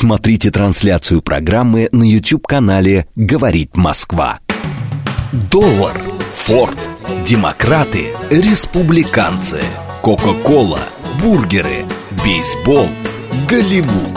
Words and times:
Смотрите 0.00 0.52
трансляцию 0.52 1.22
программы 1.22 1.88
на 1.90 2.04
YouTube-канале 2.04 3.08
«Говорит 3.16 3.76
Москва». 3.76 4.38
Доллар, 5.50 6.00
Форд, 6.44 6.78
демократы, 7.26 8.12
республиканцы, 8.30 9.60
Кока-Кола, 10.00 10.78
бургеры, 11.20 11.84
бейсбол, 12.22 12.88
Голливуд. 13.48 14.16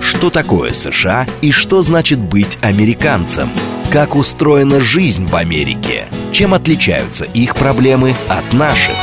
Что 0.00 0.30
такое 0.30 0.70
США 0.70 1.26
и 1.40 1.50
что 1.50 1.82
значит 1.82 2.20
быть 2.20 2.56
американцем? 2.62 3.50
Как 3.92 4.14
устроена 4.14 4.78
жизнь 4.78 5.26
в 5.26 5.34
Америке? 5.34 6.04
Чем 6.30 6.54
отличаются 6.54 7.24
их 7.24 7.56
проблемы 7.56 8.14
от 8.28 8.52
наших? 8.52 8.94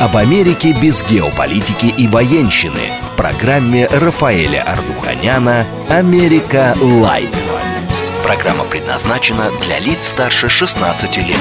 Об 0.00 0.16
Америке 0.16 0.72
без 0.72 1.04
геополитики 1.04 1.86
и 1.86 2.08
военщины 2.08 2.90
в 3.02 3.16
программе 3.16 3.86
Рафаэля 3.86 4.62
Ардуханяна 4.62 5.64
«Америка 5.88 6.76
Light». 6.80 7.34
Программа 8.24 8.64
предназначена 8.64 9.52
для 9.62 9.78
лиц 9.78 10.08
старше 10.08 10.48
16 10.48 11.16
лет. 11.18 11.36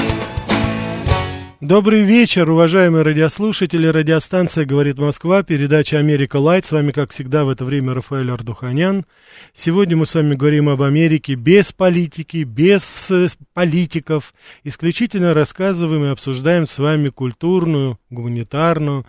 Добрый 1.66 2.02
вечер, 2.02 2.52
уважаемые 2.52 3.04
радиослушатели. 3.04 3.88
Радиостанция 3.88 4.66
«Говорит 4.66 4.98
Москва», 4.98 5.44
передача 5.44 5.98
«Америка 5.98 6.36
Light». 6.36 6.66
С 6.66 6.74
вами, 6.74 6.92
как 6.92 7.12
всегда, 7.12 7.46
в 7.46 7.50
это 7.50 7.64
время 7.64 7.94
Рафаэль 7.94 8.30
Ардуханян. 8.30 9.06
Сегодня 9.54 9.96
мы 9.96 10.06
с 10.06 10.14
вами 10.14 10.36
говорим 10.36 10.68
об 10.68 10.82
Америке 10.82 11.36
без 11.36 11.72
политики, 11.72 12.44
без 12.44 13.10
э, 13.12 13.28
политиков. 13.54 14.34
Исключительно 14.66 15.34
рассказываем 15.34 16.04
и 16.04 16.10
обсуждаем 16.10 16.66
с 16.66 16.80
вами 16.80 17.08
культурную, 17.08 17.98
гуманитарную, 18.10 19.06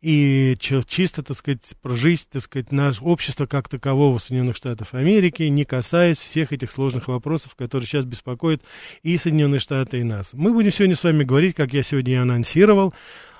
и 0.00 0.56
чисто, 0.58 1.22
так 1.22 1.36
сказать, 1.36 1.62
про 1.82 1.94
жизнь, 1.94 2.26
так 2.30 2.42
сказать, 2.42 2.70
наше 2.70 3.02
общество 3.02 3.46
как 3.46 3.68
такового 3.68 4.18
Соединенных 4.18 4.56
Штатов 4.56 4.94
Америки, 4.94 5.42
не 5.44 5.64
касаясь 5.64 6.18
всех 6.18 6.52
этих 6.52 6.70
сложных 6.70 7.08
вопросов, 7.08 7.54
которые 7.56 7.86
сейчас 7.86 8.04
беспокоят 8.04 8.62
и 9.02 9.16
Соединенные 9.16 9.60
Штаты, 9.60 10.00
и 10.00 10.04
нас. 10.04 10.30
Мы 10.34 10.52
будем 10.52 10.70
сегодня 10.70 10.94
с 10.94 11.02
вами 11.02 11.24
говорить, 11.24 11.56
как 11.56 11.72
я 11.72 11.82
сегодня 11.82 12.14
и 12.14 12.16
анонсировал, 12.16 12.94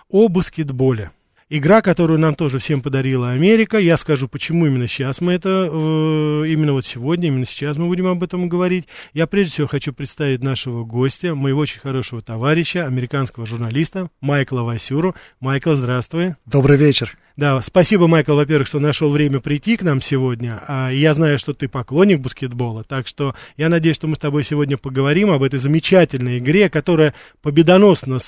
о 0.09 0.29
баскетболе. 0.29 1.13
Игра, 1.51 1.81
которую 1.81 2.19
нам 2.19 2.35
тоже 2.35 2.59
всем 2.59 2.83
подарила 2.83 3.31
Америка. 3.31 3.79
Я 3.79 3.97
скажу, 3.97 4.29
почему 4.29 4.67
именно 4.67 4.87
сейчас 4.87 5.23
мы 5.23 5.33
это, 5.33 5.71
э, 5.73 6.45
именно 6.47 6.75
вот 6.75 6.85
сегодня, 6.85 7.29
именно 7.29 7.47
сейчас 7.47 7.79
мы 7.79 7.87
будем 7.87 8.07
об 8.07 8.23
этом 8.23 8.51
говорить. 8.51 8.87
Я 9.15 9.27
прежде 9.27 9.53
всего 9.53 9.67
хочу 9.67 9.95
представить 9.95 10.43
нашего 10.43 10.85
гостя, 10.85 11.35
моего 11.35 11.61
очень 11.61 11.81
хорошего 11.81 12.21
товарища, 12.21 12.85
американского 12.85 13.47
журналиста 13.47 14.11
Майкла 14.21 14.61
Васюру. 14.61 15.15
Майкл, 15.41 15.75
здравствуй. 15.75 16.35
Добрый 16.45 16.77
вечер. 16.77 17.17
Да, 17.39 17.63
спасибо, 17.63 18.09
Майкл, 18.09 18.35
во-первых, 18.35 18.67
что 18.67 18.81
нашел 18.81 19.13
время 19.13 19.39
прийти 19.39 19.77
к 19.77 19.83
нам 19.83 20.01
сегодня. 20.01 20.61
А, 20.67 20.91
я 20.91 21.15
знаю, 21.15 21.39
что 21.39 21.55
ты 21.55 21.69
поклонник 21.69 22.19
баскетбола, 22.19 22.83
так 22.83 23.07
что 23.07 23.33
я 23.57 23.69
надеюсь, 23.69 23.95
что 23.95 24.09
мы 24.09 24.17
с 24.17 24.19
тобой 24.19 24.43
сегодня 24.43 24.77
поговорим 24.77 25.31
об 25.31 25.45
этой 25.45 25.61
замечательной 25.61 26.39
игре, 26.39 26.69
которая 26.69 27.15
победоносно 27.41 28.19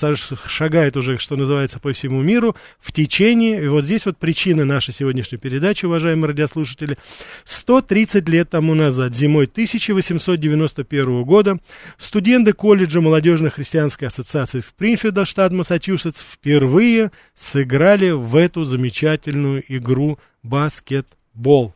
шагает 0.47 0.97
уже, 0.97 1.19
что 1.19 1.35
называется, 1.35 1.81
по 1.81 1.91
всему 1.91 2.23
миру 2.23 2.55
в 2.79 2.93
течение. 2.93 3.65
И 3.65 3.67
вот 3.67 3.85
здесь 3.85 4.07
вот 4.07 4.17
причина 4.17 4.65
нашей 4.65 4.95
сегодняшней 4.95 5.39
передачи, 5.39 5.87
уважаемые 5.87 6.29
радиослушатели. 6.29 6.97
130 7.43 8.29
лет 8.29 8.51
тому 8.51 8.75
назад, 8.75 9.13
зимой 9.13 9.47
1891 9.47 11.25
года, 11.25 11.59
студенты 11.99 12.53
колледжа 12.53 13.01
молодежной 13.01 13.51
христианской 13.51 14.07
ассоциации 14.07 14.61
Спрингфилда, 14.61 15.25
штат 15.25 15.53
Массачусетс, 15.53 16.23
впервые 16.23 17.11
сыграли 17.35 18.11
в 18.11 18.37
эту 18.37 18.63
замечательную 18.63 19.00
замечательную 19.01 19.63
игру 19.69 20.19
баскетбол. 20.43 21.75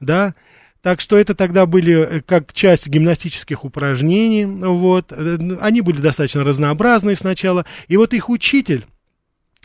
Да, 0.00 0.34
так 0.82 1.00
что 1.00 1.16
это 1.16 1.34
тогда 1.34 1.66
были 1.66 1.94
э, 1.94 2.20
как 2.22 2.52
часть 2.52 2.88
гимнастических 2.88 3.64
упражнений, 3.64 4.44
вот, 4.44 5.12
э, 5.12 5.38
они 5.60 5.80
были 5.80 6.00
достаточно 6.00 6.42
разнообразные 6.42 7.14
сначала, 7.14 7.64
и 7.86 7.96
вот 7.96 8.12
их 8.12 8.28
учитель, 8.28 8.86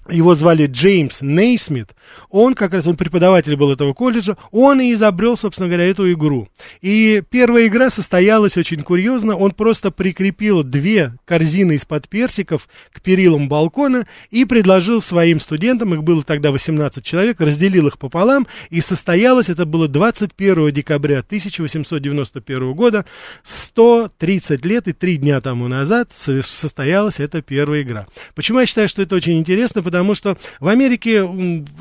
его 0.09 0.35
звали 0.35 0.67
Джеймс 0.67 1.21
Нейсмит, 1.21 1.89
он 2.29 2.53
как 2.53 2.73
раз, 2.73 2.87
он 2.87 2.95
преподаватель 2.95 3.55
был 3.55 3.71
этого 3.71 3.93
колледжа, 3.93 4.37
он 4.51 4.79
и 4.81 4.93
изобрел, 4.93 5.35
собственно 5.37 5.67
говоря, 5.69 5.85
эту 5.85 6.11
игру. 6.11 6.47
И 6.81 7.23
первая 7.29 7.67
игра 7.67 7.89
состоялась 7.89 8.57
очень 8.57 8.83
курьезно, 8.83 9.35
он 9.35 9.51
просто 9.51 9.91
прикрепил 9.91 10.63
две 10.63 11.13
корзины 11.25 11.73
из-под 11.73 12.07
персиков 12.07 12.67
к 12.91 13.01
перилам 13.01 13.49
балкона 13.49 14.07
и 14.29 14.45
предложил 14.45 15.01
своим 15.01 15.39
студентам, 15.39 15.93
их 15.93 16.03
было 16.03 16.23
тогда 16.23 16.51
18 16.51 17.03
человек, 17.03 17.41
разделил 17.41 17.87
их 17.87 17.97
пополам, 17.97 18.47
и 18.69 18.81
состоялось, 18.81 19.49
это 19.49 19.65
было 19.65 19.87
21 19.87 20.69
декабря 20.71 21.19
1891 21.19 22.73
года, 22.73 23.05
130 23.43 24.65
лет 24.65 24.87
и 24.87 24.93
3 24.93 25.17
дня 25.17 25.41
тому 25.41 25.67
назад 25.67 26.11
состоялась 26.15 27.19
эта 27.19 27.41
первая 27.41 27.81
игра. 27.81 28.07
Почему 28.35 28.59
я 28.59 28.65
считаю, 28.65 28.87
что 28.87 29.01
это 29.01 29.15
очень 29.15 29.37
интересно? 29.37 29.81
Потому 29.81 29.96
потому 29.97 30.13
что 30.13 30.37
в 30.59 30.67
Америке 30.67 31.27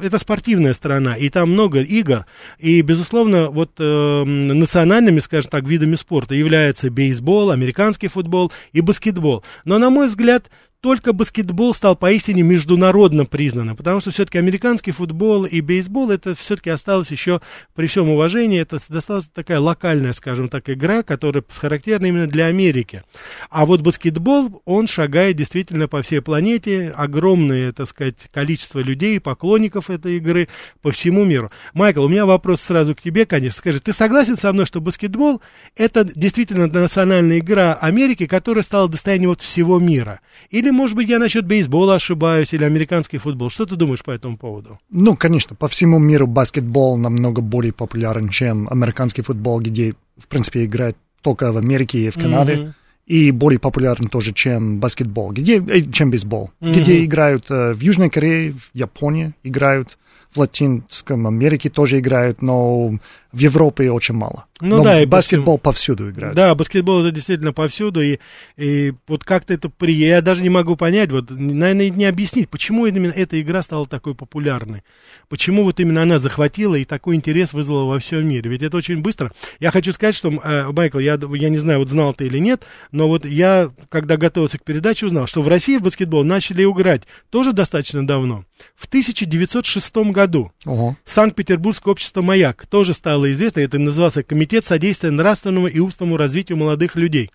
это 0.00 0.16
спортивная 0.18 0.72
страна, 0.72 1.16
и 1.16 1.28
там 1.28 1.50
много 1.50 1.82
игр, 1.82 2.24
и, 2.58 2.80
безусловно, 2.80 3.50
вот 3.50 3.72
э, 3.78 4.24
национальными, 4.24 5.20
скажем 5.20 5.50
так, 5.50 5.64
видами 5.64 5.96
спорта 5.96 6.34
являются 6.34 6.88
бейсбол, 6.88 7.50
американский 7.50 8.08
футбол 8.08 8.50
и 8.72 8.80
баскетбол. 8.80 9.44
Но, 9.66 9.76
на 9.76 9.90
мой 9.90 10.06
взгляд, 10.06 10.50
только 10.80 11.12
баскетбол 11.12 11.74
стал 11.74 11.96
поистине 11.96 12.42
международно 12.42 13.24
признанным, 13.24 13.76
потому 13.76 14.00
что 14.00 14.10
все-таки 14.10 14.38
американский 14.38 14.92
футбол 14.92 15.44
и 15.44 15.60
бейсбол 15.60 16.10
это 16.10 16.34
все-таки 16.34 16.70
осталось 16.70 17.10
еще, 17.10 17.40
при 17.74 17.86
всем 17.86 18.08
уважении, 18.08 18.60
это 18.60 18.78
досталась 18.88 19.26
такая 19.26 19.60
локальная, 19.60 20.12
скажем 20.12 20.48
так, 20.48 20.68
игра, 20.70 21.02
которая 21.02 21.44
характерна 21.48 22.06
именно 22.06 22.26
для 22.26 22.46
Америки. 22.46 23.02
А 23.50 23.66
вот 23.66 23.82
баскетбол, 23.82 24.62
он 24.64 24.86
шагает 24.86 25.36
действительно 25.36 25.88
по 25.88 26.02
всей 26.02 26.20
планете, 26.20 26.92
огромное, 26.96 27.72
так 27.72 27.86
сказать, 27.86 28.28
количество 28.32 28.80
людей, 28.80 29.18
поклонников 29.20 29.90
этой 29.90 30.18
игры 30.18 30.48
по 30.82 30.90
всему 30.90 31.24
миру. 31.24 31.50
Майкл, 31.74 32.04
у 32.04 32.08
меня 32.08 32.26
вопрос 32.26 32.60
сразу 32.60 32.94
к 32.94 33.02
тебе, 33.02 33.26
конечно. 33.26 33.58
Скажи, 33.58 33.80
ты 33.80 33.92
согласен 33.92 34.36
со 34.36 34.52
мной, 34.52 34.66
что 34.66 34.80
баскетбол 34.80 35.40
это 35.76 36.04
действительно 36.04 36.66
национальная 36.66 37.38
игра 37.38 37.74
Америки, 37.74 38.26
которая 38.26 38.62
стала 38.62 38.88
достоянием 38.88 39.30
вот 39.30 39.40
всего 39.40 39.78
мира? 39.78 40.20
Или 40.50 40.65
может 40.70 40.96
быть, 40.96 41.08
я 41.08 41.18
насчет 41.18 41.46
бейсбола 41.46 41.96
ошибаюсь 41.96 42.52
или 42.52 42.64
американский 42.64 43.18
футбол. 43.18 43.50
Что 43.50 43.66
ты 43.66 43.76
думаешь 43.76 44.02
по 44.02 44.10
этому 44.10 44.36
поводу? 44.36 44.78
Ну, 44.90 45.16
конечно, 45.16 45.56
по 45.56 45.68
всему 45.68 45.98
миру 45.98 46.26
баскетбол 46.26 46.96
намного 46.96 47.42
более 47.42 47.72
популярен, 47.72 48.28
чем 48.28 48.68
американский 48.70 49.22
футбол, 49.22 49.60
где, 49.60 49.94
в 50.18 50.28
принципе, 50.28 50.64
играет 50.64 50.96
только 51.22 51.52
в 51.52 51.56
Америке 51.56 52.06
и 52.06 52.10
в 52.10 52.14
Канаде. 52.14 52.52
Mm-hmm. 52.54 52.72
И 53.06 53.30
более 53.30 53.60
популярен 53.60 54.08
тоже, 54.08 54.32
чем 54.32 54.80
баскетбол, 54.80 55.30
где, 55.30 55.58
э, 55.58 55.80
чем 55.92 56.10
бейсбол. 56.10 56.50
Mm-hmm. 56.60 56.72
Где 56.74 57.04
играют 57.04 57.46
э, 57.50 57.72
в 57.72 57.80
Южной 57.80 58.10
Корее, 58.10 58.52
в 58.52 58.70
Японии 58.74 59.32
играют, 59.44 59.96
в 60.34 60.40
Латинском 60.40 61.26
Америке 61.26 61.70
тоже 61.70 61.98
играют, 61.98 62.42
но 62.42 62.98
в 63.36 63.38
Европе 63.38 63.90
очень 63.90 64.14
мало. 64.14 64.46
Ну 64.62 64.78
Но 64.78 64.84
да, 64.84 65.02
и 65.02 65.04
баскетбол 65.04 65.58
по 65.58 65.64
повсюду 65.64 66.08
играет. 66.08 66.34
Да, 66.34 66.54
баскетбол 66.54 67.02
это 67.02 67.14
действительно 67.14 67.52
повсюду, 67.52 68.00
и, 68.00 68.18
и 68.56 68.94
вот 69.06 69.24
как-то 69.24 69.52
это 69.52 69.68
при... 69.68 69.92
Я 69.92 70.22
даже 70.22 70.42
не 70.42 70.48
могу 70.48 70.74
понять, 70.74 71.12
вот, 71.12 71.28
наверное, 71.28 71.90
не 71.90 72.06
объяснить, 72.06 72.48
почему 72.48 72.86
именно 72.86 73.12
эта 73.12 73.38
игра 73.38 73.60
стала 73.60 73.86
такой 73.86 74.14
популярной. 74.14 74.84
Почему 75.28 75.64
вот 75.64 75.78
именно 75.80 76.00
она 76.00 76.18
захватила 76.18 76.76
и 76.76 76.86
такой 76.86 77.16
интерес 77.16 77.52
вызвала 77.52 77.84
во 77.84 77.98
всем 77.98 78.26
мире. 78.26 78.50
Ведь 78.50 78.62
это 78.62 78.78
очень 78.78 79.02
быстро. 79.02 79.30
Я 79.60 79.70
хочу 79.70 79.92
сказать, 79.92 80.14
что, 80.14 80.30
э, 80.30 80.72
Майкл, 80.72 80.98
я, 80.98 81.18
я 81.34 81.48
не 81.50 81.58
знаю, 81.58 81.80
вот 81.80 81.90
знал 81.90 82.14
ты 82.14 82.24
или 82.26 82.38
нет, 82.38 82.64
но 82.90 83.08
вот 83.08 83.26
я, 83.26 83.70
когда 83.90 84.16
готовился 84.16 84.58
к 84.58 84.64
передаче, 84.64 85.04
узнал, 85.06 85.26
что 85.26 85.42
в 85.42 85.48
России 85.48 85.76
в 85.76 85.82
баскетбол 85.82 86.24
начали 86.24 86.64
играть 86.64 87.02
тоже 87.28 87.52
достаточно 87.52 88.06
давно. 88.06 88.46
В 88.74 88.86
1906 88.86 89.96
году 89.96 90.52
Ого. 90.64 90.96
Санкт-Петербургское 91.04 91.92
общество 91.92 92.22
«Маяк» 92.22 92.64
тоже 92.66 92.94
стало 92.94 93.25
стало 93.26 93.32
известно, 93.32 93.60
это 93.60 93.78
назывался 93.78 94.22
Комитет 94.22 94.64
содействия 94.64 95.10
нравственному 95.10 95.66
и 95.66 95.78
умственному 95.78 96.16
развитию 96.16 96.58
молодых 96.58 96.96
людей. 96.96 97.30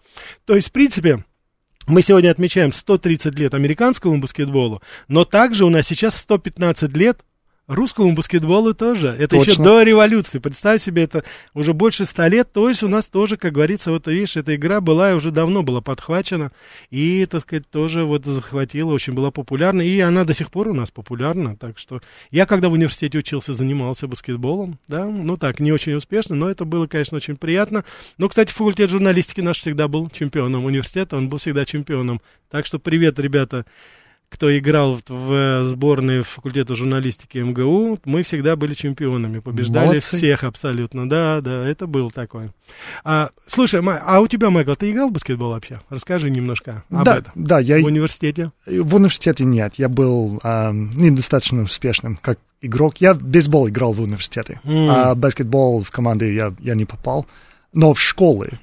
То 0.46 0.56
есть, 0.56 0.70
в 0.70 0.72
принципе, 0.72 1.24
мы 1.88 2.02
сегодня 2.02 2.32
отмечаем 2.32 2.72
130 2.72 3.38
лет 3.38 3.54
американскому 3.54 4.20
баскетболу, 4.20 4.82
но 5.08 5.26
также 5.26 5.66
у 5.66 5.70
нас 5.70 5.88
сейчас 5.88 6.16
115 6.18 6.96
лет 6.96 7.20
Русскому 7.72 8.14
баскетболу 8.14 8.74
тоже. 8.74 9.16
Это 9.18 9.38
Точно. 9.38 9.52
еще 9.52 9.64
до 9.64 9.82
революции. 9.82 10.40
Представь 10.40 10.82
себе, 10.82 11.04
это 11.04 11.24
уже 11.54 11.74
больше 11.74 12.04
ста 12.04 12.28
лет. 12.28 12.52
То 12.52 12.68
есть 12.68 12.84
у 12.84 12.90
нас 12.90 13.06
тоже, 13.06 13.38
как 13.38 13.54
говорится, 13.54 13.92
вот 13.92 14.08
видишь, 14.08 14.36
эта 14.36 14.56
игра 14.56 14.82
была 14.82 15.16
уже 15.16 15.32
давно 15.32 15.64
была 15.64 15.80
подхвачена. 15.80 16.52
И, 16.90 17.26
так 17.28 17.42
сказать, 17.42 17.70
тоже 17.70 18.04
вот 18.04 18.26
захватила, 18.26 18.92
очень 18.92 19.14
была 19.14 19.32
популярна. 19.32 19.82
И 19.82 19.98
она 20.02 20.26
до 20.26 20.34
сих 20.34 20.52
пор 20.52 20.68
у 20.68 20.74
нас 20.74 20.92
популярна. 20.92 21.56
Так 21.56 21.80
что 21.80 22.02
я, 22.30 22.46
когда 22.46 22.68
в 22.68 22.74
университете 22.74 23.20
учился, 23.20 23.54
занимался 23.54 24.06
баскетболом. 24.06 24.78
Да, 24.90 25.06
ну 25.06 25.38
так, 25.38 25.62
не 25.62 25.72
очень 25.72 25.94
успешно, 25.94 26.36
но 26.36 26.50
это 26.50 26.66
было, 26.66 26.88
конечно, 26.88 27.16
очень 27.16 27.38
приятно. 27.38 27.86
Но, 28.18 28.28
кстати, 28.28 28.52
факультет 28.52 28.90
журналистики 28.90 29.40
наш 29.40 29.60
всегда 29.60 29.88
был 29.88 30.10
чемпионом 30.10 30.66
университета. 30.66 31.16
Он 31.16 31.30
был 31.30 31.38
всегда 31.38 31.64
чемпионом. 31.64 32.22
Так 32.50 32.66
что 32.66 32.80
привет, 32.80 33.18
ребята 33.18 33.66
кто 34.32 34.58
играл 34.58 34.96
в, 34.96 35.02
в 35.10 35.64
сборной 35.66 36.22
факультета 36.22 36.74
журналистики 36.74 37.40
МГУ, 37.40 38.00
мы 38.06 38.24
всегда 38.24 38.56
были 38.56 38.74
чемпионами, 38.74 39.40
побеждали 39.40 39.88
Молодцы. 39.88 40.18
всех 40.18 40.46
абсолютно. 40.46 41.08
Да, 41.08 41.42
да, 41.42 41.68
это 41.68 41.86
был 41.86 42.10
такой. 42.10 42.50
А, 43.04 43.30
слушай, 43.46 43.82
а 43.84 44.22
у 44.22 44.28
тебя, 44.28 44.50
Майкл, 44.50 44.74
ты 44.74 44.92
играл 44.92 45.10
в 45.10 45.12
баскетбол 45.12 45.50
вообще? 45.50 45.82
Расскажи 45.90 46.30
немножко 46.30 46.84
об 46.90 47.04
да, 47.04 47.18
этом. 47.18 47.34
Да, 47.36 47.60
я... 47.60 47.82
В 47.82 47.86
университете? 47.86 48.52
В 48.66 48.96
университете 48.96 49.44
нет, 49.44 49.74
я 49.76 49.90
был 49.90 50.40
а, 50.44 50.72
недостаточно 50.72 51.64
успешным, 51.64 52.16
как 52.16 52.40
игрок. 52.62 52.98
Я 53.00 53.14
в 53.14 53.22
бейсбол 53.22 53.68
играл 53.68 53.92
в 53.92 54.02
университете, 54.02 54.62
mm. 54.64 54.88
а 54.90 55.16
баскетбол 55.16 55.84
в 55.84 55.92
команды 55.92 56.34
я, 56.34 56.54
я 56.60 56.76
не 56.76 56.86
попал. 56.86 57.28
Но 57.74 57.94
в 57.94 58.00
школе 58.00 58.52
а, 58.54 58.58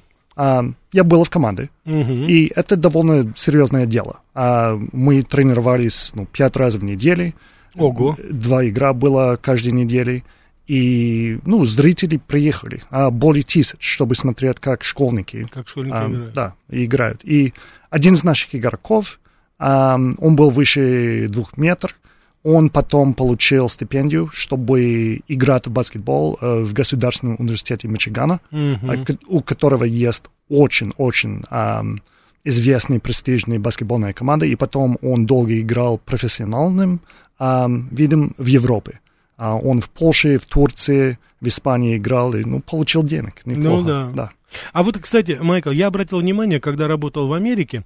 я 0.93 1.03
был 1.03 1.23
в 1.23 1.29
команде, 1.29 1.69
uh-huh. 1.85 2.27
и 2.27 2.51
это 2.55 2.75
довольно 2.77 3.33
серьезное 3.35 3.85
дело. 3.85 4.21
А, 4.33 4.79
мы 4.93 5.21
тренировались 5.21 6.11
ну, 6.13 6.25
пять 6.25 6.55
раз 6.55 6.75
в 6.75 6.83
неделю. 6.83 7.33
Ого. 7.75 8.17
Два 8.29 8.65
игра 8.65 8.93
было 8.93 9.37
каждой 9.41 9.73
неделе. 9.73 10.23
И, 10.65 11.39
ну, 11.45 11.65
зрители 11.65 12.17
приехали, 12.17 12.83
а 12.91 13.09
более 13.09 13.43
тысяч, 13.43 13.75
чтобы 13.79 14.13
смотреть, 14.13 14.59
как 14.59 14.83
школьники, 14.83 15.47
как 15.51 15.67
школьники 15.67 15.95
а, 15.95 16.07
играют. 16.07 16.33
Да, 16.33 16.53
играют. 16.69 17.21
И 17.23 17.53
один 17.89 18.13
из 18.13 18.23
наших 18.23 18.53
игроков, 18.53 19.19
а, 19.57 19.95
он 19.95 20.35
был 20.35 20.51
выше 20.51 21.27
двух 21.27 21.57
метров, 21.57 21.98
он 22.43 22.69
потом 22.69 23.13
получил 23.13 23.69
стипендию, 23.69 24.29
чтобы 24.31 25.21
играть 25.27 25.67
в 25.67 25.71
баскетбол 25.71 26.37
э, 26.39 26.63
в 26.63 26.73
Государственном 26.73 27.35
университете 27.39 27.87
Мичигана, 27.87 28.39
mm-hmm. 28.51 29.19
у 29.27 29.41
которого 29.41 29.83
есть 29.83 30.23
очень-очень 30.49 31.43
э, 31.49 31.81
известная 32.45 32.99
престижная 32.99 33.59
баскетбольная 33.59 34.13
команда, 34.13 34.45
и 34.45 34.55
потом 34.55 34.97
он 35.01 35.25
долго 35.25 35.59
играл 35.59 35.97
профессиональным 35.97 37.01
э, 37.39 37.67
видом 37.91 38.33
в 38.37 38.45
Европе. 38.45 38.99
А 39.37 39.55
он 39.55 39.81
в 39.81 39.89
Польше, 39.89 40.37
в 40.37 40.45
Турции, 40.45 41.17
в 41.41 41.47
Испании 41.47 41.97
играл 41.97 42.33
и 42.35 42.43
ну, 42.43 42.59
получил 42.59 43.03
денег. 43.03 43.45
Неплохо. 43.45 43.77
Ну 43.77 43.83
да. 43.83 44.09
да. 44.13 44.31
А 44.73 44.83
вот, 44.83 44.97
кстати, 44.97 45.37
Майкл, 45.41 45.69
я 45.71 45.87
обратил 45.87 46.19
внимание, 46.19 46.59
когда 46.59 46.87
работал 46.87 47.27
в 47.27 47.33
Америке, 47.33 47.83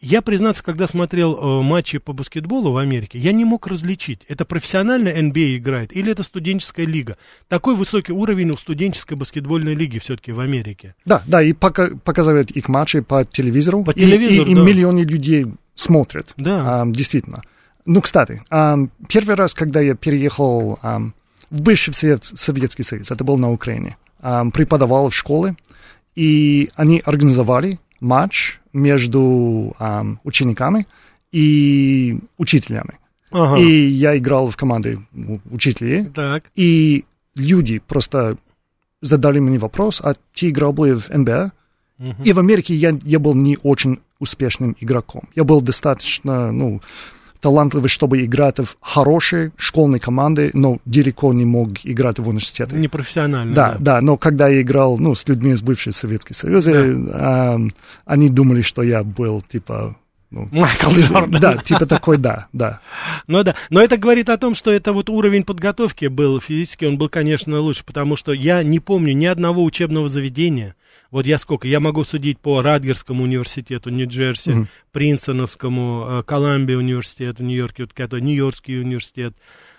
я, 0.00 0.22
признаться, 0.22 0.62
когда 0.62 0.86
смотрел 0.86 1.34
э, 1.34 1.62
матчи 1.62 1.98
по 1.98 2.12
баскетболу 2.12 2.72
в 2.72 2.76
Америке, 2.76 3.18
я 3.18 3.32
не 3.32 3.44
мог 3.44 3.66
различить, 3.66 4.20
это 4.28 4.44
профессиональная 4.44 5.20
NBA 5.20 5.56
играет 5.56 5.96
или 5.96 6.12
это 6.12 6.22
студенческая 6.22 6.86
лига. 6.86 7.16
Такой 7.48 7.74
высокий 7.74 8.12
уровень 8.12 8.50
у 8.50 8.56
студенческой 8.56 9.14
баскетбольной 9.14 9.74
лиги 9.74 9.98
все-таки 9.98 10.32
в 10.32 10.40
Америке. 10.40 10.94
Да, 11.04 11.22
да, 11.26 11.42
и 11.42 11.52
пока, 11.52 11.90
показывают 12.04 12.50
их 12.50 12.68
матчи 12.68 13.00
по 13.00 13.24
телевизору. 13.24 13.84
По 13.84 13.94
телевизору, 13.94 14.48
и, 14.48 14.52
и, 14.52 14.54
да. 14.54 14.60
и 14.60 14.64
миллионы 14.64 15.00
людей 15.00 15.46
смотрят. 15.74 16.34
Да. 16.36 16.82
А, 16.82 16.86
действительно. 16.86 17.42
Ну, 17.86 18.00
кстати, 18.00 18.42
а, 18.50 18.78
первый 19.08 19.34
раз, 19.34 19.54
когда 19.54 19.80
я 19.80 19.94
переехал 19.94 20.78
а, 20.82 21.00
в 21.50 21.60
бывший 21.60 21.94
Совет, 21.94 22.24
Советский 22.24 22.82
Союз, 22.82 23.10
это 23.10 23.24
был 23.24 23.38
на 23.38 23.52
Украине, 23.52 23.96
а, 24.20 24.44
преподавал 24.50 25.10
в 25.10 25.14
школе, 25.14 25.56
и 26.14 26.70
они 26.74 27.02
организовали 27.04 27.78
матч 28.00 28.60
между 28.72 29.74
um, 29.78 30.18
учениками 30.24 30.86
и 31.32 32.18
учителями. 32.38 32.98
Ага. 33.30 33.60
И 33.60 33.86
я 33.86 34.16
играл 34.16 34.48
в 34.50 34.56
команде 34.56 34.98
учителей. 35.50 36.06
Так. 36.06 36.44
И 36.54 37.04
люди 37.34 37.80
просто 37.80 38.36
задали 39.00 39.40
мне 39.40 39.58
вопрос, 39.58 40.00
а 40.00 40.14
ты 40.34 40.50
играл 40.50 40.72
бы 40.72 40.96
в 40.96 41.08
НБА? 41.10 41.52
Угу. 41.98 42.22
И 42.24 42.32
в 42.32 42.38
Америке 42.38 42.74
я, 42.74 42.98
я 43.04 43.18
был 43.18 43.34
не 43.34 43.58
очень 43.62 44.00
успешным 44.18 44.76
игроком. 44.80 45.28
Я 45.34 45.44
был 45.44 45.60
достаточно, 45.60 46.52
ну, 46.52 46.80
талантливый, 47.44 47.90
чтобы 47.90 48.24
играть 48.24 48.58
в 48.58 48.78
хорошей 48.80 49.52
школьной 49.58 49.98
команде, 49.98 50.50
но 50.54 50.78
далеко 50.86 51.34
не 51.34 51.44
мог 51.44 51.68
играть 51.84 52.18
в 52.18 52.26
университете. 52.26 52.74
Не 52.74 52.88
профессионально. 52.88 53.54
Да, 53.54 53.72
да, 53.72 53.96
да, 53.96 54.00
но 54.00 54.16
когда 54.16 54.48
я 54.48 54.62
играл 54.62 54.96
ну, 54.96 55.14
с 55.14 55.28
людьми 55.28 55.52
из 55.52 55.60
бывшего 55.60 55.92
Советского 55.92 56.34
Союза, 56.34 56.72
да. 56.72 57.56
э, 57.58 57.68
они 58.06 58.30
думали, 58.30 58.62
что 58.62 58.82
я 58.82 59.04
был 59.04 59.42
типа 59.42 59.94
ну, 60.30 60.48
Майкл 60.52 60.88
Джордан. 60.88 61.38
Да, 61.38 61.56
типа 61.58 61.84
такой, 61.84 62.16
да, 62.16 62.46
да. 62.54 62.80
Ну 63.26 63.42
да, 63.42 63.54
но 63.68 63.82
это 63.82 63.98
говорит 63.98 64.30
о 64.30 64.38
том, 64.38 64.54
что 64.54 64.72
это 64.72 64.94
вот 64.94 65.10
уровень 65.10 65.44
подготовки 65.44 66.06
был 66.06 66.40
физически, 66.40 66.86
он 66.86 66.96
был, 66.96 67.10
конечно, 67.10 67.60
лучше, 67.60 67.84
потому 67.84 68.16
что 68.16 68.32
я 68.32 68.62
не 68.62 68.80
помню 68.80 69.12
ни 69.12 69.26
одного 69.26 69.62
учебного 69.62 70.08
заведения, 70.08 70.76
вот 71.10 71.26
я 71.26 71.38
сколько? 71.38 71.68
Я 71.68 71.80
могу 71.80 72.04
судить 72.04 72.38
по 72.38 72.62
Радгерскому 72.62 73.24
университету 73.24 73.90
Нью-Джерси, 73.90 74.50
mm-hmm. 74.50 74.66
Принстоновскому, 74.92 76.06
э, 76.08 76.22
Колумбия 76.24 76.76
университету 76.76 77.44
Нью-Йорке, 77.44 77.84
вот 77.84 77.92
это 77.94 78.20
Нью-Йоркский 78.20 78.80
университет, 78.80 79.34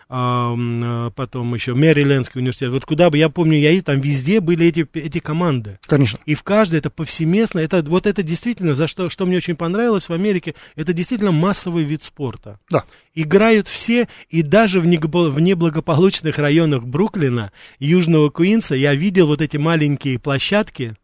а, 0.07 1.09
потом 1.15 1.55
еще 1.55 1.73
Мэрилендский 1.73 2.39
университет. 2.39 2.69
Вот 2.71 2.85
куда 2.85 3.09
бы 3.09 3.17
я 3.17 3.29
помню, 3.29 3.57
я 3.57 3.71
и 3.71 3.81
там 3.81 3.99
везде 3.99 4.39
были 4.39 4.67
эти, 4.67 4.87
эти 4.93 5.19
команды. 5.19 5.79
Конечно. 5.87 6.19
И 6.25 6.35
в 6.35 6.43
каждой 6.43 6.77
это 6.77 6.89
повсеместно. 6.91 7.59
Это, 7.59 7.81
вот 7.81 8.05
это 8.05 8.21
действительно, 8.21 8.75
за 8.75 8.87
что, 8.87 9.09
что 9.09 9.25
мне 9.25 9.37
очень 9.37 9.55
понравилось 9.55 10.07
в 10.07 10.13
Америке, 10.13 10.53
это 10.75 10.93
действительно 10.93 11.31
массовый 11.31 11.83
вид 11.83 12.03
спорта. 12.03 12.59
Да. 12.69 12.83
Играют 13.15 13.67
все, 13.67 14.07
и 14.29 14.43
даже 14.43 14.79
в, 14.79 14.83
в 14.83 15.39
неблагополучных 15.39 16.37
районах 16.37 16.83
Бруклина, 16.83 17.51
Южного 17.79 18.29
Куинса, 18.29 18.75
я 18.75 18.93
видел 18.93 19.27
вот 19.27 19.41
эти 19.41 19.57
маленькие 19.57 20.19
площадки, 20.19 20.95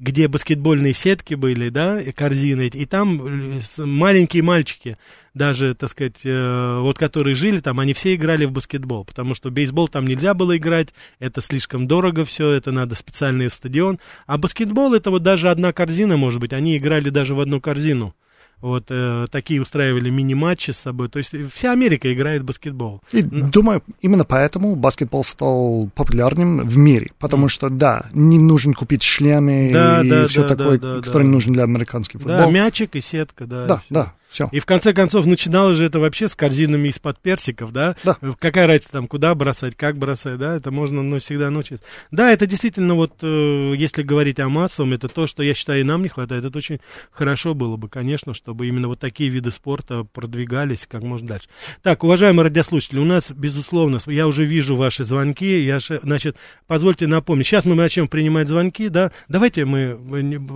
где 0.00 0.28
баскетбольные 0.28 0.94
сетки 0.94 1.34
были, 1.34 1.68
да, 1.68 2.00
и 2.00 2.10
корзины, 2.10 2.68
и 2.72 2.86
там 2.86 3.58
э, 3.58 3.84
маленькие 3.84 4.42
мальчики, 4.42 4.96
даже, 5.34 5.74
так 5.74 5.90
сказать, 5.90 6.22
э, 6.24 6.78
вот 6.80 6.98
которые 6.98 7.34
жили 7.34 7.60
там, 7.60 7.78
они 7.80 7.92
все 7.92 8.14
играли 8.14 8.46
в 8.46 8.50
баскетбол, 8.50 9.04
потому 9.04 9.34
что 9.34 9.50
бейсбол 9.50 9.88
там 9.88 10.06
нельзя 10.06 10.32
было 10.32 10.56
играть, 10.56 10.88
это 11.18 11.42
слишком 11.42 11.86
дорого 11.86 12.24
все, 12.24 12.50
это 12.50 12.72
надо 12.72 12.94
специальный 12.94 13.50
стадион, 13.50 14.00
а 14.26 14.38
баскетбол 14.38 14.94
это 14.94 15.10
вот 15.10 15.22
даже 15.22 15.50
одна 15.50 15.72
корзина, 15.74 16.16
может 16.16 16.40
быть, 16.40 16.54
они 16.54 16.78
играли 16.78 17.10
даже 17.10 17.34
в 17.34 17.40
одну 17.40 17.60
корзину 17.60 18.14
вот 18.60 18.86
э, 18.90 19.26
такие 19.30 19.60
устраивали 19.60 20.10
мини-матчи 20.10 20.70
с 20.70 20.78
собой. 20.78 21.08
То 21.08 21.18
есть 21.18 21.34
вся 21.52 21.72
Америка 21.72 22.12
играет 22.12 22.42
в 22.42 22.44
баскетбол. 22.44 23.02
И 23.12 23.22
Но... 23.22 23.48
думаю, 23.48 23.82
именно 24.00 24.24
поэтому 24.24 24.76
баскетбол 24.76 25.24
стал 25.24 25.90
популярным 25.94 26.60
в 26.66 26.76
мире. 26.76 27.10
Потому 27.18 27.46
mm. 27.46 27.48
что, 27.48 27.70
да, 27.70 28.06
не 28.12 28.38
нужно 28.38 28.74
купить 28.74 29.02
шлемы 29.02 29.70
да, 29.72 30.02
и 30.02 30.08
да, 30.08 30.26
все 30.26 30.42
да, 30.42 30.56
такое, 30.56 30.78
да, 30.78 30.96
да, 30.96 31.02
который 31.02 31.24
да. 31.24 31.30
нужен 31.30 31.52
для 31.52 31.64
американского 31.64 32.20
футбола. 32.20 32.46
Да, 32.46 32.50
мячик 32.50 32.96
и 32.96 33.00
сетка, 33.00 33.46
да. 33.46 33.66
Да, 33.66 33.82
да. 33.90 34.14
Все. 34.30 34.48
И 34.52 34.60
в 34.60 34.66
конце 34.66 34.92
концов 34.92 35.26
начиналось 35.26 35.76
же 35.76 35.84
это 35.84 35.98
вообще 35.98 36.28
с 36.28 36.36
корзинами 36.36 36.88
из-под 36.88 37.18
персиков, 37.18 37.72
да? 37.72 37.96
Да. 38.04 38.16
Какая 38.38 38.68
разница 38.68 38.92
там, 38.92 39.08
куда 39.08 39.34
бросать, 39.34 39.74
как 39.74 39.98
бросать, 39.98 40.38
да? 40.38 40.54
Это 40.56 40.70
можно 40.70 41.02
ну, 41.02 41.18
всегда 41.18 41.50
научиться. 41.50 41.84
Да, 42.12 42.30
это 42.30 42.46
действительно 42.46 42.94
вот, 42.94 43.12
э, 43.22 43.74
если 43.76 44.04
говорить 44.04 44.38
о 44.38 44.48
массовом, 44.48 44.92
это 44.92 45.08
то, 45.08 45.26
что 45.26 45.42
я 45.42 45.52
считаю 45.52 45.80
и 45.80 45.84
нам 45.84 46.02
не 46.02 46.08
хватает. 46.08 46.44
Это 46.44 46.56
очень 46.56 46.78
хорошо 47.10 47.54
было 47.54 47.76
бы, 47.76 47.88
конечно, 47.88 48.32
чтобы 48.32 48.68
именно 48.68 48.86
вот 48.86 49.00
такие 49.00 49.28
виды 49.30 49.50
спорта 49.50 50.04
продвигались 50.04 50.86
как 50.86 51.02
можно 51.02 51.26
дальше. 51.26 51.48
Так, 51.82 52.04
уважаемые 52.04 52.44
радиослушатели, 52.44 53.00
у 53.00 53.04
нас, 53.04 53.32
безусловно, 53.32 53.98
я 54.06 54.28
уже 54.28 54.44
вижу 54.44 54.76
ваши 54.76 55.02
звонки. 55.02 55.60
Я, 55.60 55.80
значит, 55.80 56.36
позвольте 56.68 57.08
напомнить. 57.08 57.48
Сейчас 57.48 57.64
мы 57.64 57.74
начнем 57.74 58.06
принимать 58.06 58.46
звонки, 58.46 58.88
да? 58.88 59.10
Давайте 59.28 59.64
мы, 59.64 59.98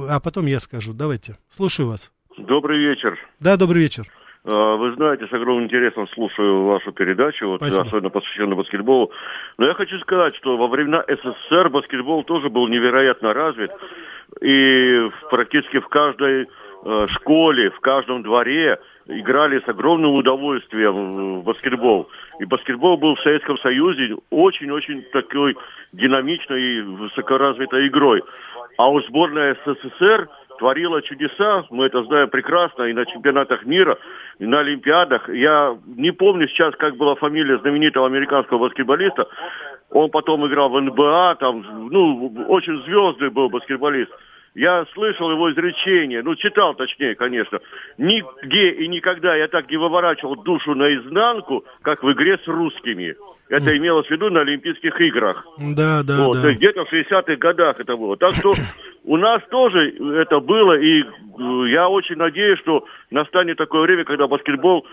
а 0.09 0.21
потом 0.21 0.47
я 0.47 0.61
скажу. 0.61 0.93
Давайте. 0.93 1.39
Слушаю 1.51 1.89
вас. 1.89 2.13
Добрый 2.37 2.79
вечер. 2.79 3.19
Да, 3.41 3.57
добрый 3.57 3.83
вечер. 3.83 4.05
А, 4.45 4.77
вы 4.77 4.93
знаете, 4.95 5.27
с 5.27 5.33
огромным 5.33 5.65
интересом 5.65 6.09
слушаю 6.09 6.65
вашу 6.65 6.93
передачу, 6.93 7.49
вот, 7.49 7.63
особенно 7.63 8.11
посвященную 8.11 8.57
баскетболу. 8.57 9.13
Но 9.57 9.67
я 9.67 9.75
хочу 9.75 9.99
сказать, 10.01 10.35
что 10.37 10.57
во 10.57 10.67
времена 10.67 11.05
СССР 11.07 11.71
баскетбол 11.71 12.25
тоже 12.25 12.51
был 12.51 12.67
невероятно 12.69 13.33
развит. 13.33 13.71
И 14.41 15.11
практически 15.31 15.79
в 15.79 15.89
каждой 15.89 16.49
э, 16.85 17.07
школе, 17.09 17.71
в 17.71 17.81
каждом 17.81 18.23
дворе 18.23 18.81
играли 19.07 19.61
с 19.61 19.69
огромным 19.69 20.15
удовольствием 20.15 21.41
в 21.41 21.45
баскетбол. 21.45 22.09
И 22.41 22.45
баскетбол 22.47 22.97
был 22.97 23.15
в 23.15 23.21
Советском 23.21 23.59
Союзе 23.59 24.17
очень-очень 24.31 25.03
такой 25.13 25.57
динамичной 25.93 26.63
и 26.63 26.81
высокоразвитой 26.81 27.87
игрой. 27.87 28.23
А 28.77 28.91
у 28.91 29.01
сборной 29.03 29.55
СССР– 29.65 30.29
творила 30.59 31.03
чудеса, 31.03 31.65
мы 31.71 31.87
это 31.87 32.03
знаем 32.05 32.29
прекрасно, 32.31 32.85
и 32.85 32.93
на 32.93 33.05
чемпионатах 33.07 33.65
мира, 33.65 33.99
и 34.39 34.47
на 34.47 34.61
Олимпиадах. 34.61 35.29
Я 35.29 35.77
не 35.87 36.13
помню 36.13 36.49
сейчас, 36.49 36.75
как 36.77 36.97
была 36.97 37.15
фамилия 37.15 37.59
знаменитого 37.59 38.07
американского 38.07 38.59
баскетболиста. 38.59 39.27
Он 39.91 40.11
потом 40.11 40.47
играл 40.47 40.71
в 40.71 40.81
НБА, 40.81 41.37
там, 41.39 41.89
ну, 41.91 42.33
очень 42.49 42.83
звездный 42.85 43.31
был 43.31 43.49
баскетболист. 43.49 44.11
Я 44.55 44.87
слышал 44.95 45.31
его 45.33 45.53
изречение, 45.53 46.23
ну, 46.23 46.37
читал 46.37 46.75
точнее, 46.75 47.17
конечно. 47.17 47.59
Нигде 47.99 48.71
и 48.71 48.87
никогда 48.87 49.35
я 49.35 49.49
так 49.49 49.69
не 49.69 49.77
выворачивал 49.77 50.37
душу 50.37 50.75
наизнанку, 50.75 51.65
как 51.83 52.05
в 52.05 52.13
игре 52.13 52.39
с 52.39 52.47
русскими. 52.47 53.17
Это 53.49 53.77
имелось 53.77 54.07
в 54.07 54.11
виду 54.11 54.31
на 54.31 54.41
Олимпийских 54.41 54.99
играх. 55.01 55.45
Да, 55.77 56.03
да, 56.03 56.27
вот, 56.27 56.41
да. 56.41 56.53
Где-то 56.53 56.85
в 56.85 56.93
60-х 56.93 57.37
годах 57.37 57.79
это 57.79 57.97
было. 57.97 58.17
Так 58.17 58.35
что 58.35 58.55
у 59.05 59.17
нас 59.17 59.43
тоже 59.51 59.91
это 60.17 60.41
было, 60.41 60.79
и 60.79 61.03
э, 61.03 61.05
я 61.71 61.89
очень 61.89 62.17
надеюсь, 62.17 62.59
что 62.61 62.87
настанет 63.11 63.59
такое 63.59 63.83
время, 63.83 64.05
когда 64.05 64.27
баскетбол 64.29 64.87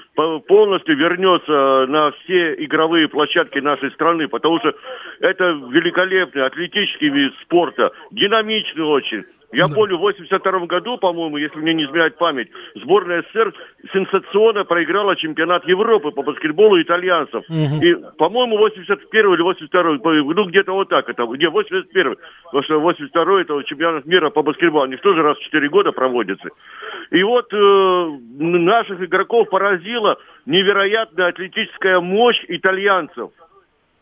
полностью 0.48 0.98
вернется 0.98 1.86
на 1.88 2.12
все 2.12 2.56
игровые 2.66 3.08
площадки 3.08 3.60
нашей 3.60 3.92
страны, 3.92 4.28
потому 4.28 4.60
что 4.60 4.74
это 5.22 5.52
великолепный 5.72 6.46
атлетический 6.46 7.10
вид 7.10 7.34
спорта, 7.44 7.92
динамичный 8.12 8.84
очень. 8.84 9.24
Я 9.52 9.68
да. 9.68 9.76
помню, 9.76 9.98
в 9.98 10.02
82 10.02 10.66
году, 10.66 10.98
по-моему, 10.98 11.38
если 11.38 11.58
мне 11.58 11.74
не 11.74 11.84
изменяет 11.86 12.18
память, 12.18 12.50
сборная 12.76 13.24
СССР 13.24 13.54
сенсационно 13.92 14.64
проиграла 14.64 15.16
чемпионат 15.16 15.68
Европы 15.68 16.12
по 16.12 16.24
баскетболу 16.24 16.82
итальянцев. 16.82 17.44
Угу. 17.50 17.86
И, 17.86 17.96
по-моему, 18.18 18.58
81 18.58 19.34
или 19.34 19.42
82 19.42 20.00
ну, 20.04 20.46
где-то 20.46 20.72
вот 20.74 20.90
так 20.90 21.10
это, 21.10 21.26
где 21.26 21.50
81 21.50 22.16
потому 22.46 22.64
что 22.64 22.80
82 22.80 23.42
это 23.42 23.64
чемпионат 23.64 24.06
мира 24.06 24.30
по 24.30 24.42
баскетболу, 24.42 24.84
они 24.84 24.98
тоже 24.98 25.22
раз 25.22 25.38
в 25.38 25.42
4 25.42 25.70
года 25.70 25.92
проводятся. 25.92 26.50
И 27.12 27.22
вот 27.24 27.54
э, 27.54 28.18
наших 28.40 29.02
игроков 29.02 29.50
поразила 29.50 30.18
невероятная 30.46 31.28
атлетическая 31.28 32.00
мощь 32.00 32.44
итальянцев 32.48 33.32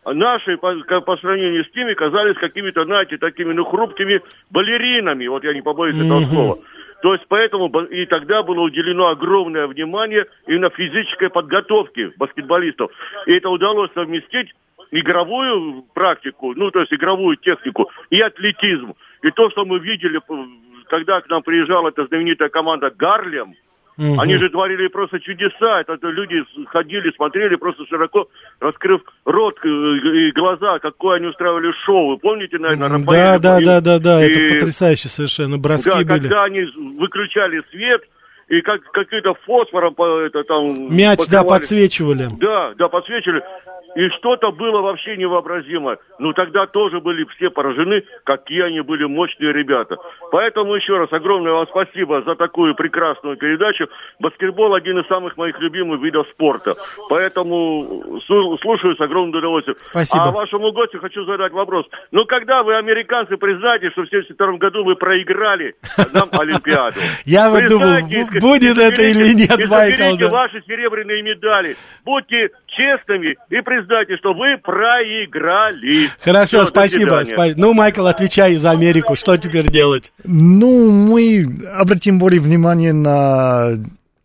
наши 0.06 0.58
по, 0.58 0.76
по 1.02 1.18
сравнению 1.18 1.66
с 1.66 1.72
теми 1.72 1.94
казались 1.94 2.38
какими-то, 2.38 2.86
знаете, 2.86 3.18
такими, 3.18 3.54
ну, 3.54 3.66
хрупкими 3.66 4.22
балеринами, 4.50 5.28
вот 5.28 5.44
я 5.44 5.54
не 5.54 5.62
побоюсь 5.62 5.96
mm-hmm. 5.96 6.06
этого 6.06 6.22
слова. 6.22 6.58
То 7.02 7.14
есть 7.14 7.26
поэтому 7.30 7.68
и 7.86 8.06
тогда 8.06 8.44
было 8.44 8.62
уделено 8.62 9.08
огромное 9.08 9.68
внимание 9.68 10.26
именно 10.48 10.70
физической 10.70 11.30
подготовке 11.30 12.12
баскетболистов. 12.18 12.92
И 13.26 13.34
это 13.34 13.50
удалось 13.50 13.90
совместить 13.94 14.54
игровую 14.92 15.86
практику, 15.94 16.54
ну, 16.56 16.72
то 16.72 16.82
есть 16.82 16.94
игровую 16.94 17.38
технику 17.38 17.90
и 18.10 18.20
атлетизм. 18.20 18.96
И 19.22 19.32
то, 19.32 19.50
что 19.52 19.66
мы 19.66 19.80
видели, 19.80 20.20
когда 20.88 21.22
к 21.22 21.30
нам 21.30 21.42
приезжала 21.42 21.90
эта 21.90 22.06
знаменитая 22.08 22.50
команда 22.50 22.90
«Гарлем», 22.90 23.56
Угу. 24.00 24.22
Они 24.22 24.38
же 24.38 24.50
творили 24.50 24.88
просто 24.88 25.20
чудеса. 25.20 25.82
Это, 25.82 25.94
это 25.94 26.08
люди 26.08 26.42
ходили, 26.68 27.12
смотрели, 27.18 27.56
просто 27.56 27.86
широко 27.86 28.30
раскрыв 28.62 29.02
рот 29.26 29.56
и 29.66 30.32
глаза, 30.32 30.80
какое 30.80 31.18
они 31.18 31.28
устраивали 31.28 31.74
шоу. 31.86 32.12
Вы 32.12 32.18
помните, 32.18 32.58
наверное, 32.58 32.88
Рафаэль? 32.88 33.06
Да, 33.06 33.40
да, 33.40 33.60
да, 33.60 33.82
да, 33.82 34.00
да, 34.00 34.26
и... 34.26 34.30
это 34.30 34.54
потрясающе 34.54 35.10
совершенно. 35.10 35.58
Броски 35.58 35.90
да, 35.90 35.98
были. 35.98 36.08
когда 36.08 36.44
они 36.46 36.62
выключали 36.98 37.62
свет, 37.72 38.04
и 38.48 38.62
как 38.62 38.82
какие-то 38.94 39.34
фосфором 39.46 39.94
это 39.94 40.44
там 40.44 40.96
мяч 40.96 41.20
да 41.30 41.44
подсвечивали 41.44 42.30
да 42.40 42.74
да 42.80 42.88
подсвечивали 42.88 43.44
и 43.96 44.10
что-то 44.18 44.52
было 44.52 44.82
вообще 44.82 45.18
невообразимое. 45.18 45.98
Ну, 46.20 46.34
тогда 46.34 46.68
тоже 46.68 47.00
были 47.00 47.26
все 47.36 47.50
поражены, 47.50 48.04
какие 48.24 48.62
они 48.62 48.82
были 48.82 49.06
мощные 49.06 49.54
ребята. 49.54 49.98
Поэтому 50.32 50.76
еще 50.76 50.98
раз 50.98 51.12
огромное 51.12 51.54
вам 51.54 51.68
спасибо 51.68 52.22
за 52.22 52.36
такую 52.36 52.76
прекрасную 52.76 53.38
передачу. 53.38 53.88
Баскетбол 54.20 54.74
один 54.76 55.00
из 55.00 55.08
самых 55.08 55.38
моих 55.38 55.60
любимых 55.60 56.02
видов 56.02 56.28
спорта. 56.32 56.76
Поэтому 57.10 58.20
слушаю 58.26 58.96
с 58.96 59.02
огромным 59.02 59.38
удовольствием. 59.38 59.78
Спасибо. 59.90 60.24
А 60.24 60.32
вашему 60.32 60.72
гостю 60.72 61.00
хочу 61.00 61.26
задать 61.26 61.52
вопрос. 61.52 61.86
Ну, 62.12 62.26
когда 62.26 62.64
вы, 62.64 62.76
американцы, 62.76 63.38
признаете, 63.38 63.90
что 63.92 64.04
в 64.04 64.08
1972 64.08 64.58
году 64.58 64.84
вы 64.84 64.96
проиграли 64.96 65.76
нам 66.14 66.30
Олимпиаду? 66.32 67.00
Я 67.26 67.50
вот 67.50 67.66
думал, 67.68 68.02
будет 68.40 68.78
это 68.78 69.02
или 69.02 69.34
нет, 69.34 69.70
Майкл. 69.70 70.30
ваши 70.30 70.62
серебряные 70.68 71.22
медали. 71.22 71.76
Будьте 72.06 72.50
честными 72.76 73.36
и 73.50 73.62
признайте, 73.62 74.18
что 74.18 74.34
вы 74.34 74.58
проиграли. 74.58 76.10
Хорошо, 76.22 76.60
Все, 76.62 76.66
спасибо. 76.66 77.22
Спа- 77.24 77.54
ну, 77.56 77.74
Майкл, 77.74 78.06
отвечай 78.08 78.56
за 78.56 78.72
Америку. 78.72 79.16
Что 79.16 79.38
теперь 79.38 79.70
делать? 79.70 80.12
Ну, 80.24 80.92
мы 80.92 81.46
обратим 81.76 82.20
более 82.20 82.42
внимание 82.42 82.94
на 82.94 83.72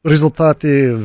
результаты 0.04 0.98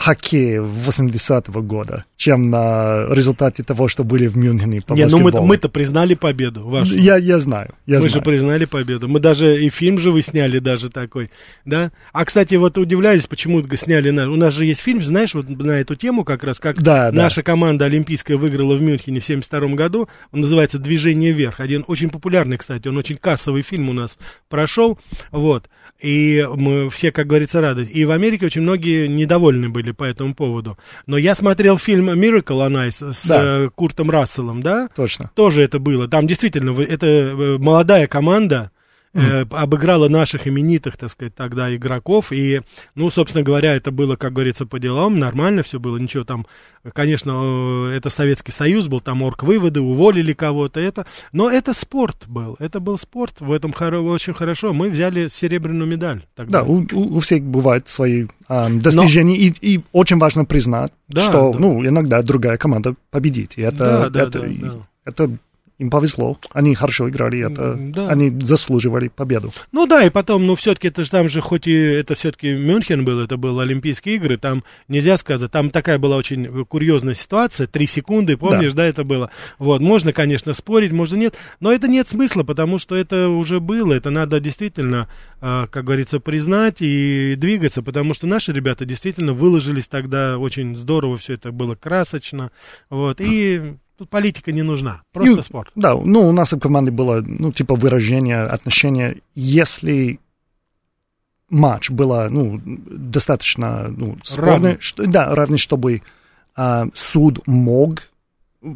хоккея 0.00 0.62
80-го 0.62 1.60
года, 1.60 2.06
чем 2.16 2.50
на 2.50 3.04
результате 3.10 3.62
того, 3.62 3.86
что 3.86 4.02
были 4.02 4.28
в 4.28 4.36
Мюнхене 4.36 4.80
по 4.80 4.94
Не, 4.94 5.04
ну 5.04 5.18
мы-то, 5.18 5.42
мы-то 5.42 5.68
признали 5.68 6.14
победу 6.14 6.66
вашу. 6.66 6.96
Я, 6.96 7.18
я 7.18 7.38
знаю, 7.38 7.74
я 7.84 7.96
Мы 7.96 8.08
знаю. 8.08 8.14
же 8.14 8.20
признали 8.22 8.64
победу. 8.64 9.08
Мы 9.08 9.20
даже 9.20 9.62
и 9.62 9.68
фильм 9.68 9.98
же 9.98 10.10
вы 10.10 10.22
сняли 10.22 10.58
даже 10.58 10.88
такой, 10.88 11.30
да? 11.66 11.92
А, 12.14 12.24
кстати, 12.24 12.54
вот 12.54 12.78
удивляюсь, 12.78 13.26
почему 13.26 13.62
сняли 13.76 14.08
на... 14.08 14.30
У 14.30 14.36
нас 14.36 14.54
же 14.54 14.64
есть 14.64 14.80
фильм, 14.80 15.02
знаешь, 15.02 15.34
вот 15.34 15.50
на 15.50 15.72
эту 15.72 15.94
тему 15.96 16.24
как 16.24 16.44
раз, 16.44 16.58
как 16.58 16.80
да, 16.82 17.12
наша 17.12 17.36
да. 17.36 17.42
команда 17.42 17.84
олимпийская 17.84 18.38
выиграла 18.38 18.76
в 18.76 18.80
Мюнхене 18.80 19.20
в 19.20 19.24
72 19.26 19.68
году. 19.74 20.08
Он 20.32 20.40
называется 20.40 20.78
«Движение 20.78 21.32
вверх». 21.32 21.60
Один 21.60 21.84
очень 21.88 22.08
популярный, 22.08 22.56
кстати, 22.56 22.88
он 22.88 22.96
очень 22.96 23.18
кассовый 23.18 23.60
фильм 23.60 23.90
у 23.90 23.92
нас 23.92 24.16
прошел, 24.48 24.98
вот. 25.30 25.68
И 26.02 26.46
мы 26.56 26.88
все, 26.90 27.12
как 27.12 27.26
говорится, 27.26 27.60
рады. 27.60 27.82
И 27.82 28.04
в 28.04 28.10
Америке 28.10 28.46
очень 28.46 28.62
многие 28.62 29.06
недовольны 29.06 29.68
были 29.68 29.92
по 29.92 30.04
этому 30.04 30.34
поводу. 30.34 30.78
Но 31.06 31.16
я 31.16 31.34
смотрел 31.34 31.78
фильм 31.78 32.10
Miracle 32.10 32.66
on 32.66 32.88
Ice 32.88 33.12
с 33.12 33.26
да. 33.26 33.64
э, 33.64 33.70
Куртом 33.74 34.10
Расселом, 34.10 34.62
да? 34.62 34.88
Точно. 34.94 35.30
Тоже 35.34 35.62
это 35.62 35.78
было. 35.78 36.08
Там 36.08 36.26
действительно 36.26 36.78
это 36.80 37.06
э, 37.06 37.58
молодая 37.58 38.06
команда, 38.06 38.70
э, 39.14 39.44
обыграла 39.50 40.08
наших 40.08 40.46
именитых, 40.46 40.96
так 40.96 41.10
сказать, 41.10 41.34
тогда 41.34 41.74
игроков. 41.74 42.32
И, 42.32 42.60
ну, 42.94 43.10
собственно 43.10 43.44
говоря, 43.44 43.74
это 43.74 43.90
было, 43.90 44.16
как 44.16 44.32
говорится, 44.32 44.66
по 44.66 44.78
делам, 44.78 45.18
нормально 45.18 45.62
все 45.62 45.78
было, 45.78 45.96
ничего 45.96 46.24
там, 46.24 46.46
конечно, 46.92 47.88
э, 47.90 47.96
это 47.96 48.10
Советский 48.10 48.52
Союз 48.52 48.88
был, 48.88 49.00
там 49.00 49.22
орг-выводы, 49.22 49.80
уволили 49.80 50.32
кого-то, 50.32 50.80
это, 50.80 51.06
но 51.32 51.50
это 51.50 51.74
спорт 51.74 52.24
был, 52.26 52.56
это 52.58 52.80
был 52.80 52.98
спорт, 52.98 53.40
в 53.40 53.52
этом 53.52 53.72
хоро- 53.72 54.00
очень 54.00 54.32
хорошо. 54.32 54.72
Мы 54.72 54.90
взяли 54.90 55.28
серебряную 55.28 55.88
медаль. 55.88 56.22
Тогда. 56.34 56.60
Да, 56.60 56.64
у, 56.64 56.86
у, 56.92 57.16
у 57.16 57.20
всех 57.20 57.42
бывают 57.42 57.88
свои 57.88 58.26
э, 58.48 58.68
достижения, 58.70 59.36
но... 59.36 59.56
и, 59.60 59.74
и 59.74 59.80
очень 59.92 60.18
важно 60.18 60.44
признать, 60.44 60.92
да, 61.08 61.22
что, 61.22 61.52
да. 61.52 61.58
ну, 61.58 61.84
иногда 61.86 62.22
другая 62.22 62.56
команда 62.56 62.94
победит. 63.10 63.54
И 63.56 63.62
это, 63.62 63.78
да, 63.78 64.10
да, 64.10 64.22
это, 64.22 64.40
да, 64.40 64.48
да. 64.60 64.74
это 65.04 65.30
им 65.80 65.88
повезло, 65.88 66.38
они 66.52 66.74
хорошо 66.74 67.08
играли, 67.08 67.40
это, 67.40 67.74
да. 67.74 68.08
они 68.10 68.30
заслуживали 68.40 69.08
победу. 69.08 69.50
Ну 69.72 69.86
да, 69.86 70.04
и 70.04 70.10
потом, 70.10 70.46
ну 70.46 70.54
все-таки 70.54 70.88
это 70.88 71.04
же 71.04 71.10
там 71.10 71.30
же, 71.30 71.40
хоть 71.40 71.66
и 71.66 71.72
это 71.72 72.14
все-таки 72.14 72.52
Мюнхен 72.52 73.02
был, 73.02 73.18
это 73.18 73.38
был 73.38 73.58
Олимпийские 73.60 74.16
игры, 74.16 74.36
там 74.36 74.62
нельзя 74.88 75.16
сказать, 75.16 75.50
там 75.50 75.70
такая 75.70 75.98
была 75.98 76.16
очень 76.16 76.66
курьезная 76.66 77.14
ситуация, 77.14 77.66
три 77.66 77.86
секунды, 77.86 78.36
помнишь, 78.36 78.72
да. 78.72 78.82
да, 78.82 78.88
это 78.88 79.04
было. 79.04 79.30
Вот, 79.58 79.80
можно, 79.80 80.12
конечно, 80.12 80.52
спорить, 80.52 80.92
можно 80.92 81.16
нет, 81.16 81.36
но 81.60 81.72
это 81.72 81.88
нет 81.88 82.06
смысла, 82.06 82.42
потому 82.42 82.78
что 82.78 82.94
это 82.94 83.30
уже 83.30 83.58
было, 83.58 83.94
это 83.94 84.10
надо 84.10 84.38
действительно, 84.38 85.08
а, 85.40 85.66
как 85.66 85.84
говорится, 85.84 86.20
признать 86.20 86.82
и 86.82 87.36
двигаться, 87.38 87.82
потому 87.82 88.12
что 88.12 88.26
наши 88.26 88.52
ребята 88.52 88.84
действительно 88.84 89.32
выложились 89.32 89.88
тогда 89.88 90.36
очень 90.36 90.76
здорово, 90.76 91.16
все 91.16 91.34
это 91.34 91.52
было 91.52 91.74
красочно, 91.74 92.50
вот, 92.90 93.18
и 93.22 93.76
Тут 94.00 94.08
политика 94.08 94.50
не 94.50 94.62
нужна, 94.62 95.02
просто 95.12 95.36
ну, 95.36 95.42
спорт. 95.42 95.72
Да, 95.74 95.94
ну, 95.94 96.26
у 96.26 96.32
нас 96.32 96.52
в 96.52 96.58
команде 96.58 96.90
было, 96.90 97.20
ну, 97.20 97.52
типа 97.52 97.74
выражение 97.74 98.44
отношения, 98.44 99.16
если 99.34 100.18
матч 101.50 101.90
было, 101.90 102.28
ну, 102.30 102.58
достаточно, 102.64 103.88
ну, 103.94 104.16
спорный, 104.22 104.78
что, 104.80 105.06
да, 105.06 105.34
равный, 105.34 105.58
чтобы 105.58 106.00
а, 106.56 106.86
суд 106.94 107.46
мог 107.46 108.08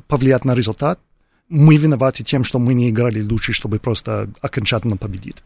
повлиять 0.08 0.44
на 0.44 0.54
результат, 0.54 1.00
мы 1.48 1.78
виноваты 1.78 2.22
тем, 2.22 2.44
что 2.44 2.58
мы 2.58 2.74
не 2.74 2.90
играли 2.90 3.22
лучше, 3.22 3.54
чтобы 3.54 3.78
просто 3.78 4.28
окончательно 4.42 4.98
победить. 4.98 5.42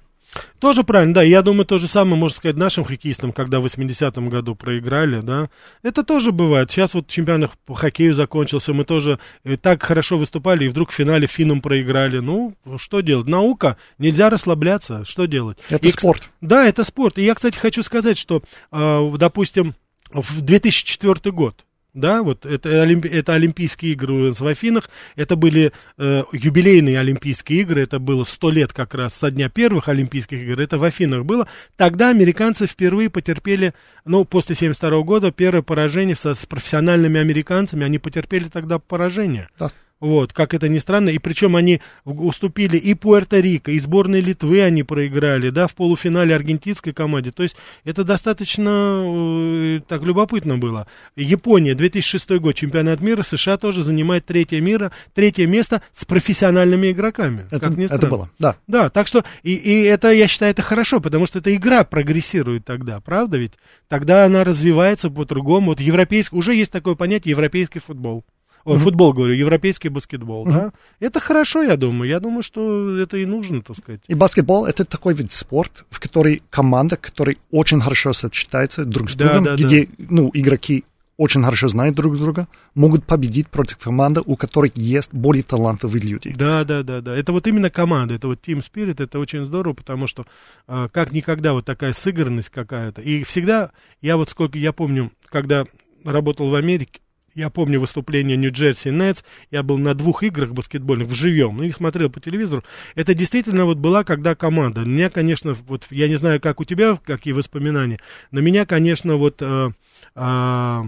Тоже 0.60 0.82
правильно, 0.82 1.14
да. 1.14 1.22
Я 1.22 1.42
думаю, 1.42 1.64
то 1.64 1.78
же 1.78 1.86
самое 1.86 2.16
можно 2.16 2.36
сказать 2.36 2.56
нашим 2.56 2.84
хоккеистам, 2.84 3.32
когда 3.32 3.60
в 3.60 3.66
80-м 3.66 4.28
году 4.28 4.54
проиграли, 4.54 5.20
да. 5.20 5.48
Это 5.82 6.02
тоже 6.02 6.32
бывает. 6.32 6.70
Сейчас 6.70 6.94
вот 6.94 7.06
чемпионат 7.06 7.52
по 7.64 7.74
хоккею 7.74 8.14
закончился, 8.14 8.72
мы 8.72 8.84
тоже 8.84 9.18
э, 9.44 9.56
так 9.56 9.82
хорошо 9.82 10.18
выступали, 10.18 10.64
и 10.64 10.68
вдруг 10.68 10.90
в 10.90 10.94
финале 10.94 11.26
финном 11.26 11.60
проиграли. 11.60 12.18
Ну, 12.18 12.54
что 12.76 13.00
делать? 13.00 13.26
Наука, 13.26 13.76
нельзя 13.98 14.30
расслабляться, 14.30 15.04
что 15.04 15.26
делать? 15.26 15.58
Это 15.70 15.88
и, 15.88 15.92
спорт. 15.92 16.30
Да, 16.40 16.66
это 16.66 16.84
спорт. 16.84 17.18
И 17.18 17.24
я, 17.24 17.34
кстати, 17.34 17.56
хочу 17.56 17.82
сказать, 17.82 18.18
что, 18.18 18.42
э, 18.72 19.12
допустим, 19.16 19.74
в 20.10 20.40
2004 20.40 21.32
год, 21.32 21.64
да, 21.98 22.22
вот 22.22 22.46
это, 22.46 22.82
олимпи, 22.82 23.08
это 23.08 23.34
Олимпийские 23.34 23.92
игры 23.92 24.32
в 24.32 24.46
Афинах, 24.46 24.90
это 25.16 25.36
были 25.36 25.72
э, 25.96 26.22
юбилейные 26.32 26.98
Олимпийские 26.98 27.60
игры, 27.60 27.82
это 27.82 27.98
было 27.98 28.24
сто 28.24 28.50
лет 28.50 28.72
как 28.72 28.94
раз 28.94 29.14
со 29.14 29.30
дня 29.30 29.48
первых 29.48 29.88
Олимпийских 29.88 30.42
игр, 30.42 30.60
это 30.60 30.78
в 30.78 30.84
Афинах 30.84 31.24
было. 31.24 31.48
Тогда 31.76 32.10
американцы 32.10 32.66
впервые 32.66 33.10
потерпели, 33.10 33.74
ну, 34.04 34.24
после 34.24 34.54
72 34.54 35.02
года, 35.02 35.32
первое 35.32 35.62
поражение 35.62 36.16
со, 36.16 36.34
с 36.34 36.46
профессиональными 36.46 37.20
американцами, 37.20 37.84
они 37.84 37.98
потерпели 37.98 38.44
тогда 38.44 38.78
поражение. 38.78 39.48
Да. 39.58 39.70
Вот, 40.00 40.32
как 40.32 40.54
это 40.54 40.68
ни 40.68 40.78
странно, 40.78 41.08
и 41.08 41.18
причем 41.18 41.56
они 41.56 41.80
уступили 42.04 42.76
и 42.76 42.94
Пуэрто-Рико, 42.94 43.72
и 43.72 43.80
сборной 43.80 44.20
Литвы 44.20 44.62
они 44.62 44.84
проиграли, 44.84 45.50
да, 45.50 45.66
в 45.66 45.74
полуфинале 45.74 46.36
аргентинской 46.36 46.92
команде. 46.92 47.32
То 47.32 47.42
есть 47.42 47.56
это 47.82 48.04
достаточно 48.04 49.02
э, 49.04 49.80
так 49.88 50.02
любопытно 50.04 50.56
было. 50.56 50.86
Япония, 51.16 51.74
2006 51.74 52.30
год, 52.38 52.54
чемпионат 52.54 53.00
мира, 53.00 53.24
США 53.24 53.56
тоже 53.56 53.82
занимает 53.82 54.24
третье, 54.24 54.60
мира, 54.60 54.92
третье 55.14 55.48
место 55.48 55.82
с 55.92 56.04
профессиональными 56.04 56.92
игроками. 56.92 57.46
Это, 57.50 57.68
как 57.68 57.76
ни 57.76 57.86
это 57.86 58.06
было, 58.06 58.30
да. 58.38 58.56
Да, 58.68 58.90
так 58.90 59.08
что, 59.08 59.24
и, 59.42 59.54
и 59.54 59.82
это, 59.82 60.12
я 60.12 60.28
считаю, 60.28 60.52
это 60.52 60.62
хорошо, 60.62 61.00
потому 61.00 61.26
что 61.26 61.40
эта 61.40 61.54
игра 61.54 61.82
прогрессирует 61.82 62.64
тогда, 62.64 63.00
правда 63.00 63.36
ведь? 63.36 63.54
Тогда 63.88 64.24
она 64.24 64.44
развивается 64.44 65.10
по-другому. 65.10 65.68
Вот 65.68 65.80
европейский, 65.80 66.36
уже 66.36 66.54
есть 66.54 66.70
такое 66.70 66.94
понятие 66.94 67.30
европейский 67.30 67.80
футбол. 67.80 68.24
Ой, 68.64 68.76
mm-hmm. 68.76 68.80
футбол, 68.80 69.12
говорю, 69.12 69.34
европейский 69.34 69.88
баскетбол, 69.88 70.46
mm-hmm. 70.46 70.52
да? 70.52 70.72
Это 71.00 71.20
хорошо, 71.20 71.62
я 71.62 71.76
думаю. 71.76 72.08
Я 72.08 72.20
думаю, 72.20 72.42
что 72.42 72.96
это 72.98 73.16
и 73.16 73.26
нужно, 73.26 73.62
так 73.62 73.76
сказать. 73.76 74.00
И 74.08 74.14
баскетбол— 74.14 74.66
это 74.66 74.84
такой 74.84 75.14
вид 75.14 75.32
спорта, 75.32 75.84
в 75.90 76.00
который 76.00 76.42
команда, 76.50 76.96
который 76.96 77.38
очень 77.50 77.80
хорошо 77.80 78.12
сочетается 78.12 78.84
друг 78.84 79.10
с 79.10 79.14
да, 79.14 79.24
другом, 79.24 79.44
да, 79.44 79.56
где, 79.56 79.86
да. 79.86 80.04
ну, 80.10 80.30
игроки 80.34 80.84
очень 81.18 81.42
хорошо 81.42 81.66
знают 81.68 81.96
друг 81.96 82.16
друга, 82.16 82.46
могут 82.74 83.04
победить 83.04 83.48
против 83.48 83.78
команды, 83.78 84.22
у 84.24 84.36
которых 84.36 84.76
есть 84.76 85.12
более 85.12 85.42
талантливые 85.42 86.00
люди. 86.00 86.32
Да, 86.34 86.64
да, 86.64 86.84
да, 86.84 87.00
да. 87.00 87.14
Это 87.14 87.32
вот 87.32 87.46
именно 87.48 87.70
команда, 87.70 88.14
это 88.14 88.28
вот 88.28 88.38
Team 88.46 88.60
Spirit, 88.60 89.02
это 89.02 89.18
очень 89.18 89.44
здорово, 89.44 89.74
потому 89.74 90.06
что 90.06 90.24
э, 90.68 90.88
как 90.92 91.12
никогда 91.12 91.52
вот 91.52 91.64
такая 91.64 91.92
сыгранность 91.92 92.50
какая-то. 92.50 93.02
И 93.02 93.24
всегда, 93.24 93.72
я 94.00 94.16
вот 94.16 94.30
сколько, 94.30 94.56
я 94.58 94.72
помню, 94.72 95.10
когда 95.26 95.66
работал 96.04 96.48
в 96.50 96.54
Америке, 96.54 97.00
я 97.38 97.50
помню 97.50 97.80
выступление 97.80 98.36
Нью-Джерси 98.36 98.90
Нетс, 98.90 99.22
я 99.50 99.62
был 99.62 99.78
на 99.78 99.94
двух 99.94 100.22
играх 100.24 100.52
баскетбольных 100.52 101.08
в 101.08 101.14
живем, 101.14 101.58
ну, 101.58 101.62
их 101.62 101.76
смотрел 101.76 102.10
по 102.10 102.20
телевизору. 102.20 102.64
Это 102.96 103.14
действительно 103.14 103.64
вот 103.64 103.78
была, 103.78 104.02
когда 104.02 104.34
команда. 104.34 104.80
Меня, 104.80 105.08
конечно, 105.08 105.54
вот, 105.66 105.86
я 105.90 106.08
не 106.08 106.16
знаю, 106.16 106.40
как 106.40 106.60
у 106.60 106.64
тебя, 106.64 106.98
какие 107.02 107.32
воспоминания, 107.32 108.00
на 108.30 108.40
меня, 108.40 108.66
конечно, 108.66 109.16
вот... 109.16 109.36
Э, 109.40 109.70
э, 110.14 110.84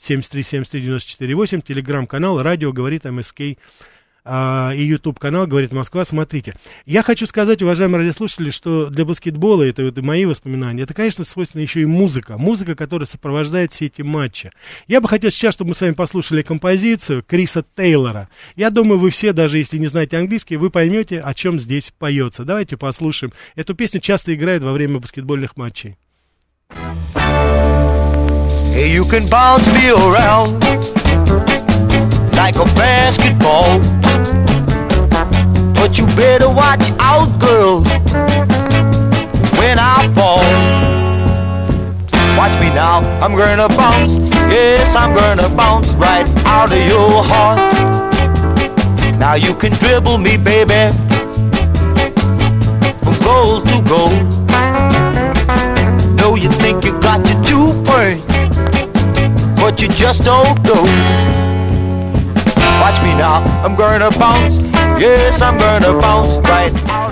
495-73-73-94-8, 0.00 1.62
телеграмм-канал, 1.62 2.42
радио 2.42 2.72
говорит 2.72 3.04
МСК 3.04 3.42
и 4.28 4.82
YouTube 4.82 5.20
канал 5.20 5.46
«Говорит 5.46 5.72
Москва». 5.72 6.04
Смотрите. 6.04 6.56
Я 6.84 7.04
хочу 7.04 7.28
сказать, 7.28 7.62
уважаемые 7.62 8.00
радиослушатели, 8.00 8.50
что 8.50 8.86
для 8.86 9.04
баскетбола, 9.04 9.62
это 9.62 9.82
и 9.82 10.00
мои 10.00 10.24
воспоминания, 10.24 10.82
это, 10.82 10.94
конечно, 10.94 11.24
свойственно 11.24 11.62
еще 11.62 11.82
и 11.82 11.86
музыка. 11.86 12.36
Музыка, 12.36 12.74
которая 12.74 13.06
сопровождает 13.06 13.72
все 13.72 13.86
эти 13.86 14.02
матчи. 14.02 14.50
Я 14.88 15.00
бы 15.00 15.08
хотел 15.08 15.30
сейчас, 15.30 15.54
чтобы 15.54 15.68
мы 15.68 15.74
с 15.76 15.80
вами 15.80 15.92
послушали 15.92 16.42
композицию 16.42 17.22
Криса 17.22 17.64
Тейлора. 17.76 18.28
Я 18.56 18.70
думаю, 18.70 18.98
вы 18.98 19.10
все, 19.10 19.32
даже 19.32 19.58
если 19.58 19.78
не 19.78 19.86
знаете 19.86 20.18
английский, 20.18 20.56
вы 20.56 20.70
поймете, 20.70 21.20
о 21.20 21.32
чем 21.32 21.60
здесь 21.60 21.92
поется. 21.96 22.44
Давайте 22.44 22.76
послушаем. 22.76 23.32
Эту 23.54 23.76
песню 23.76 24.00
часто 24.00 24.34
играют 24.34 24.64
во 24.64 24.72
время 24.72 24.98
баскетбольных 24.98 25.56
матчей. 25.56 25.96
Hey, 28.74 28.92
you 28.92 29.04
can 29.04 29.26
bounce 29.28 29.66
me 29.68 29.90
around 29.90 30.60
like 32.34 32.56
a 32.56 32.66
basketball. 32.76 33.45
You 35.96 36.04
better 36.08 36.50
watch 36.50 36.92
out, 37.00 37.40
girl, 37.40 37.80
when 39.58 39.78
I 39.78 40.12
fall. 40.14 40.44
Watch 42.36 42.52
me 42.60 42.68
now, 42.68 42.98
I'm 43.22 43.34
gonna 43.34 43.66
bounce. 43.68 44.16
Yes, 44.52 44.94
I'm 44.94 45.14
gonna 45.14 45.48
bounce 45.56 45.88
right 45.92 46.28
out 46.44 46.70
of 46.70 46.86
your 46.86 47.24
heart. 47.24 47.72
Now 49.18 49.34
you 49.36 49.54
can 49.54 49.72
dribble 49.72 50.18
me, 50.18 50.36
baby, 50.36 50.92
from 53.02 53.18
goal 53.24 53.62
to 53.62 53.80
goal. 53.88 54.12
Know 56.16 56.34
you 56.34 56.50
think 56.60 56.84
you 56.84 56.92
got 57.00 57.26
your 57.26 57.42
two 57.42 57.72
point, 57.84 58.20
but 59.56 59.80
you 59.80 59.88
just 59.88 60.24
don't 60.24 60.62
know. 60.62 60.82
Watch 62.82 63.00
me 63.00 63.14
now, 63.16 63.42
I'm 63.64 63.74
gonna 63.74 64.10
bounce. 64.18 64.65
Yes, 64.98 65.42
I'm 65.42 65.58
gonna 65.58 65.92
bounce 66.00 66.38
right 66.48 67.05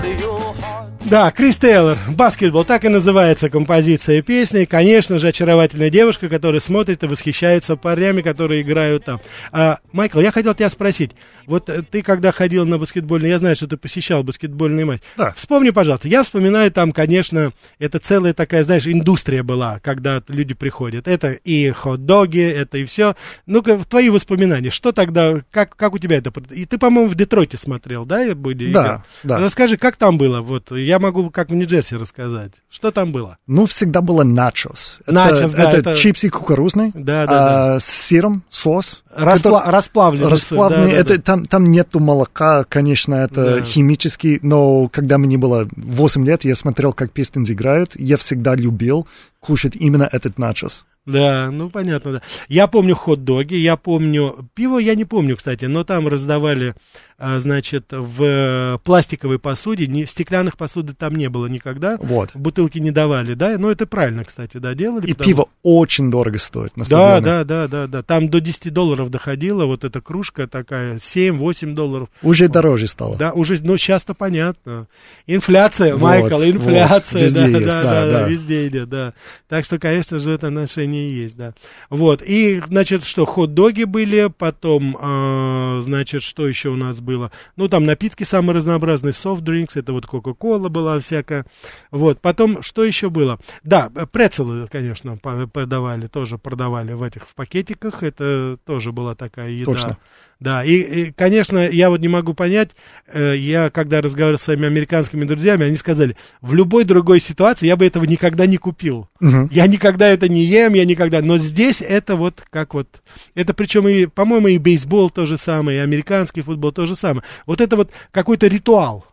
Да, 1.05 1.29
Крис 1.29 1.57
Тейлор, 1.57 1.99
баскетбол, 2.09 2.65
так 2.65 2.83
и 2.83 2.89
называется 2.89 3.51
композиция 3.51 4.23
песни. 4.23 4.65
Конечно 4.65 5.19
же, 5.19 5.27
очаровательная 5.27 5.91
девушка, 5.91 6.29
которая 6.29 6.59
смотрит 6.59 7.03
и 7.03 7.07
восхищается 7.07 7.75
парнями, 7.75 8.23
которые 8.23 8.63
играют 8.63 9.05
там. 9.05 9.21
А, 9.51 9.77
Майкл, 9.91 10.19
я 10.19 10.31
хотел 10.31 10.55
тебя 10.55 10.67
спросить. 10.67 11.11
Вот 11.45 11.69
э, 11.69 11.83
ты, 11.83 12.01
когда 12.01 12.31
ходил 12.31 12.65
на 12.65 12.79
баскетбольный, 12.79 13.29
я 13.29 13.37
знаю, 13.37 13.55
что 13.55 13.67
ты 13.67 13.77
посещал 13.77 14.23
баскетбольный 14.23 14.83
матч. 14.83 15.01
Да. 15.15 15.31
Вспомни, 15.37 15.69
пожалуйста. 15.69 16.07
Я 16.07 16.23
вспоминаю 16.23 16.71
там, 16.71 16.91
конечно, 16.91 17.53
это 17.77 17.99
целая 17.99 18.33
такая, 18.33 18.63
знаешь, 18.63 18.87
индустрия 18.87 19.43
была, 19.43 19.79
когда 19.83 20.23
люди 20.27 20.55
приходят. 20.55 21.07
Это 21.07 21.33
и 21.33 21.69
хот-доги, 21.69 22.41
это 22.41 22.79
и 22.79 22.85
все. 22.85 23.15
Ну-ка, 23.45 23.77
твои 23.87 24.09
воспоминания, 24.09 24.71
что 24.71 24.91
тогда, 24.91 25.41
как, 25.51 25.75
как 25.75 25.93
у 25.93 25.99
тебя 25.99 26.17
это... 26.17 26.33
И 26.49 26.65
ты, 26.65 26.79
по-моему, 26.79 27.09
в 27.09 27.15
Детройте 27.15 27.57
смотрел, 27.57 28.05
да, 28.05 28.33
были? 28.33 28.71
Да, 28.71 28.81
игры? 28.81 29.03
да. 29.21 29.37
Расскажи, 29.37 29.77
как 29.77 29.97
там 29.97 30.17
было? 30.17 30.41
Вот, 30.41 30.71
я 30.71 30.94
я 30.95 30.99
могу 30.99 31.29
как 31.29 31.49
в 31.49 31.53
Нью-Джерси 31.53 31.95
рассказать. 31.95 32.53
Что 32.69 32.91
там 32.91 33.11
было? 33.11 33.37
Ну, 33.47 33.65
всегда 33.65 34.01
было 34.01 34.23
начос. 34.23 34.99
Начос, 35.05 35.53
это, 35.53 35.57
да. 35.57 35.69
Это, 35.69 35.77
это 35.77 35.95
чипсы 35.95 36.29
кукурузные 36.29 36.91
да, 36.93 37.25
да, 37.25 37.31
а, 37.31 37.73
да. 37.73 37.79
с 37.79 37.85
сыром, 37.85 38.43
сос. 38.49 39.03
Распла- 39.15 39.35
который, 39.35 39.71
расплавленный. 39.71 40.31
Расплавленный. 40.31 40.91
Да, 40.91 40.97
это, 40.97 41.09
да, 41.09 41.15
да. 41.15 41.21
Там, 41.21 41.45
там 41.45 41.71
нету 41.71 41.99
молока, 41.99 42.63
конечно, 42.63 43.15
это 43.15 43.57
да. 43.57 43.61
химический, 43.61 44.39
но 44.41 44.87
когда 44.87 45.17
мне 45.17 45.37
было 45.37 45.67
8 45.75 46.25
лет, 46.25 46.45
я 46.45 46.55
смотрел, 46.55 46.93
как 46.93 47.11
Пистонс 47.11 47.49
играют, 47.51 47.91
я 47.95 48.17
всегда 48.17 48.55
любил 48.55 49.07
кушать 49.39 49.75
именно 49.75 50.07
этот 50.11 50.37
начос. 50.37 50.85
Да, 51.05 51.49
ну 51.51 51.69
понятно, 51.69 52.13
да. 52.13 52.21
Я 52.47 52.67
помню 52.67 52.95
хот-доги, 52.95 53.55
я 53.55 53.77
помню, 53.77 54.49
пиво 54.55 54.79
я 54.79 54.95
не 54.95 55.05
помню, 55.05 55.35
кстати, 55.35 55.65
но 55.65 55.83
там 55.83 56.07
раздавали 56.07 56.75
а, 57.17 57.39
значит, 57.39 57.85
в 57.91 58.81
пластиковой 58.83 59.39
посуде, 59.39 59.87
не, 59.87 60.05
стеклянных 60.05 60.57
посуды 60.57 60.93
там 60.93 61.15
не 61.15 61.29
было 61.29 61.45
никогда, 61.45 61.97
вот. 62.01 62.31
бутылки 62.33 62.77
не 62.79 62.91
давали, 62.91 63.35
да, 63.35 63.57
ну 63.57 63.69
это 63.69 63.87
правильно, 63.87 64.25
кстати, 64.25 64.57
да, 64.57 64.73
делали. 64.73 65.07
И 65.07 65.13
потому... 65.13 65.25
пиво 65.25 65.49
очень 65.63 66.11
дорого 66.11 66.37
стоит 66.39 66.75
на 66.75 66.83
Да, 66.83 67.21
да, 67.21 67.45
да, 67.45 67.69
да, 67.69 67.87
да, 67.87 68.03
там 68.03 68.27
до 68.27 68.41
10 68.41 68.73
долларов 68.73 69.09
доходило, 69.11 69.65
вот 69.65 69.85
эта 69.85 70.01
кружка 70.01 70.45
такая, 70.47 70.95
7-8 70.95 71.73
долларов. 71.73 72.09
Уже 72.21 72.49
дороже 72.49 72.87
стало. 72.87 73.15
Да, 73.15 73.31
уже, 73.31 73.59
ну 73.61 73.77
сейчас-то 73.77 74.13
понятно. 74.13 74.87
Инфляция, 75.25 75.93
вот, 75.93 76.01
Майкл, 76.01 76.43
инфляция, 76.43 77.21
вот, 77.21 77.25
везде 77.27 77.39
да, 77.39 77.47
есть, 77.47 77.65
да, 77.65 77.83
да, 77.83 78.05
да, 78.05 78.11
да, 78.11 78.27
везде 78.27 78.67
идет, 78.67 78.89
да. 78.89 79.13
Так 79.47 79.63
что, 79.63 79.79
конечно 79.79 80.19
же, 80.19 80.31
это 80.31 80.49
наше 80.95 81.05
мнение 81.05 81.23
есть, 81.23 81.37
да. 81.37 81.53
Вот, 81.89 82.21
и, 82.21 82.61
значит, 82.67 83.03
что, 83.03 83.25
хот-доги 83.25 83.83
были, 83.83 84.31
потом, 84.35 84.97
э, 84.99 85.79
значит, 85.81 86.21
что 86.21 86.47
еще 86.47 86.69
у 86.69 86.75
нас 86.75 86.99
было? 86.99 87.31
Ну, 87.55 87.67
там 87.67 87.85
напитки 87.85 88.23
самые 88.23 88.55
разнообразные, 88.55 89.13
софт-дринкс, 89.13 89.75
это 89.75 89.93
вот 89.93 90.05
Кока-Кола 90.05 90.69
была 90.69 90.99
всякая. 90.99 91.45
Вот, 91.91 92.19
потом, 92.21 92.61
что 92.61 92.83
еще 92.83 93.09
было? 93.09 93.39
Да, 93.63 93.89
прецелы, 94.11 94.67
конечно, 94.71 95.17
продавали, 95.17 96.07
тоже 96.07 96.37
продавали 96.37 96.93
в 96.93 97.03
этих, 97.03 97.27
в 97.27 97.35
пакетиках, 97.35 98.03
это 98.03 98.57
тоже 98.65 98.91
была 98.91 99.15
такая 99.15 99.49
еда. 99.49 99.71
Точно. 99.71 99.97
Да, 100.45 100.63
и, 100.63 100.73
и, 100.73 101.11
конечно, 101.11 101.57
я 101.57 101.89
вот 101.89 102.01
не 102.01 102.07
могу 102.07 102.35
понять, 102.35 102.75
э, 103.11 103.33
я 103.35 103.71
когда 103.71 103.99
разговаривал 103.99 104.37
с 104.37 104.43
своими 104.43 104.67
американскими 104.67 105.25
друзьями, 105.25 105.65
они 105.65 105.75
сказали, 105.75 106.15
в 106.39 106.53
любой 106.53 106.83
другой 106.83 107.19
ситуации 107.19 107.65
я 107.65 107.75
бы 107.75 107.83
этого 107.83 108.03
никогда 108.03 108.45
не 108.45 108.57
купил. 108.57 109.09
Угу. 109.21 109.49
Я 109.49 109.65
никогда 109.65 110.07
это 110.07 110.29
не 110.29 110.43
ем, 110.43 110.73
я 110.73 110.85
никогда, 110.85 111.23
но 111.23 111.39
здесь 111.39 111.81
это 111.81 112.15
вот 112.15 112.43
как 112.51 112.75
вот, 112.75 113.01
это 113.33 113.55
причем 113.55 113.87
и, 113.87 114.05
по-моему, 114.05 114.49
и 114.49 114.59
бейсбол 114.59 115.09
то 115.09 115.25
же 115.25 115.37
самое, 115.37 115.79
и 115.79 115.81
американский 115.81 116.43
футбол 116.43 116.71
то 116.71 116.85
же 116.85 116.95
самое. 116.95 117.23
Вот 117.47 117.59
это 117.59 117.75
вот 117.75 117.89
какой-то 118.11 118.45
ритуал 118.45 119.03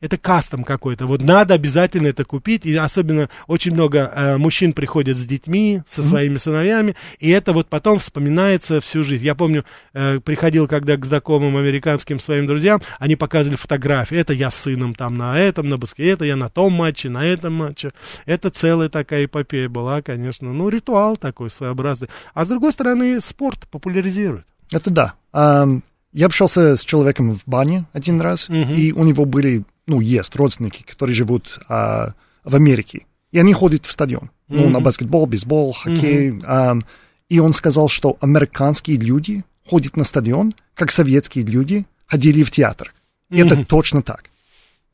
это 0.00 0.16
кастом 0.16 0.64
какой-то. 0.64 1.06
Вот 1.06 1.22
надо 1.22 1.54
обязательно 1.54 2.08
это 2.08 2.24
купить. 2.24 2.64
И 2.64 2.74
особенно 2.74 3.28
очень 3.46 3.72
много 3.72 4.10
э, 4.14 4.36
мужчин 4.38 4.72
приходят 4.72 5.18
с 5.18 5.24
детьми, 5.24 5.82
со 5.86 6.00
mm-hmm. 6.00 6.04
своими 6.04 6.36
сыновьями. 6.38 6.96
И 7.18 7.30
это 7.30 7.52
вот 7.52 7.68
потом 7.68 7.98
вспоминается 7.98 8.80
всю 8.80 9.02
жизнь. 9.02 9.24
Я 9.24 9.34
помню, 9.34 9.64
э, 9.92 10.20
приходил 10.20 10.66
когда 10.68 10.96
к 10.96 11.04
знакомым 11.04 11.56
американским 11.56 12.18
своим 12.18 12.46
друзьям, 12.46 12.80
они 12.98 13.16
показывали 13.16 13.56
фотографии. 13.56 14.16
Это 14.16 14.32
я 14.32 14.50
с 14.50 14.56
сыном 14.56 14.94
там 14.94 15.14
на 15.14 15.38
этом, 15.38 15.68
на 15.68 15.76
баске, 15.76 16.08
это 16.08 16.24
я 16.24 16.36
на 16.36 16.48
том 16.48 16.72
матче, 16.72 17.10
на 17.10 17.24
этом 17.24 17.54
матче. 17.54 17.92
Это 18.26 18.50
целая 18.50 18.88
такая 18.88 19.26
эпопея 19.26 19.68
была, 19.68 20.02
конечно. 20.02 20.52
Ну, 20.52 20.68
ритуал 20.68 21.16
такой 21.16 21.50
своеобразный. 21.50 22.08
А 22.34 22.44
с 22.44 22.48
другой 22.48 22.72
стороны, 22.72 23.20
спорт 23.20 23.68
популяризирует. 23.70 24.46
Это 24.72 24.90
да. 24.90 25.14
Um... 25.32 25.82
Я 26.12 26.26
общался 26.26 26.74
с 26.74 26.84
человеком 26.84 27.32
в 27.34 27.42
бане 27.46 27.86
один 27.92 28.20
раз, 28.20 28.50
uh-huh. 28.50 28.74
и 28.74 28.92
у 28.92 29.04
него 29.04 29.26
были 29.26 29.62
ну, 29.90 30.00
есть 30.00 30.36
родственники, 30.36 30.84
которые 30.84 31.14
живут 31.14 31.58
а, 31.68 32.14
в 32.44 32.54
Америке, 32.54 33.06
и 33.32 33.38
они 33.38 33.52
ходят 33.52 33.86
в 33.86 33.92
стадион, 33.92 34.30
mm-hmm. 34.48 34.56
ну, 34.56 34.70
на 34.70 34.80
баскетбол, 34.80 35.26
бейсбол, 35.26 35.72
хоккей, 35.72 36.30
mm-hmm. 36.30 36.44
а, 36.46 36.78
и 37.28 37.40
он 37.40 37.52
сказал, 37.52 37.88
что 37.88 38.16
американские 38.20 38.96
люди 38.96 39.44
ходят 39.68 39.96
на 39.96 40.04
стадион, 40.04 40.52
как 40.74 40.92
советские 40.92 41.44
люди 41.44 41.86
ходили 42.06 42.42
в 42.42 42.50
театр. 42.50 42.94
И 43.30 43.40
mm-hmm. 43.40 43.46
это 43.46 43.66
точно 43.66 44.02
так. 44.02 44.29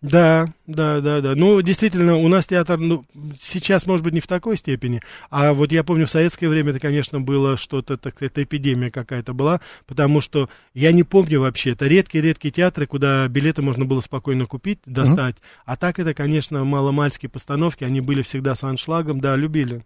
Да, 0.02 0.48
да, 0.66 1.00
да, 1.00 1.20
да. 1.22 1.34
Ну, 1.34 1.62
действительно, 1.62 2.16
у 2.16 2.28
нас 2.28 2.46
театр, 2.46 2.78
ну, 2.78 3.04
сейчас, 3.40 3.86
может 3.86 4.04
быть, 4.04 4.12
не 4.12 4.20
в 4.20 4.26
такой 4.26 4.58
степени, 4.58 5.00
а 5.30 5.54
вот 5.54 5.72
я 5.72 5.82
помню, 5.84 6.06
в 6.06 6.10
советское 6.10 6.48
время 6.48 6.70
это, 6.70 6.80
конечно, 6.80 7.20
было 7.20 7.56
что-то, 7.56 7.96
так, 7.96 8.22
это 8.22 8.42
эпидемия 8.42 8.90
какая-то 8.90 9.32
была, 9.32 9.60
потому 9.86 10.20
что 10.20 10.50
я 10.74 10.92
не 10.92 11.02
помню 11.02 11.40
вообще, 11.40 11.70
это 11.72 11.86
редкие-редкие 11.86 12.52
театры, 12.52 12.86
куда 12.86 13.26
билеты 13.28 13.62
можно 13.62 13.86
было 13.86 14.00
спокойно 14.02 14.44
купить, 14.44 14.80
достать, 14.84 15.36
mm-hmm. 15.36 15.62
а 15.64 15.76
так 15.76 15.98
это, 15.98 16.12
конечно, 16.12 16.62
маломальские 16.64 17.30
постановки, 17.30 17.82
они 17.82 18.02
были 18.02 18.20
всегда 18.20 18.54
с 18.54 18.64
аншлагом, 18.64 19.20
да, 19.20 19.34
любили. 19.34 19.82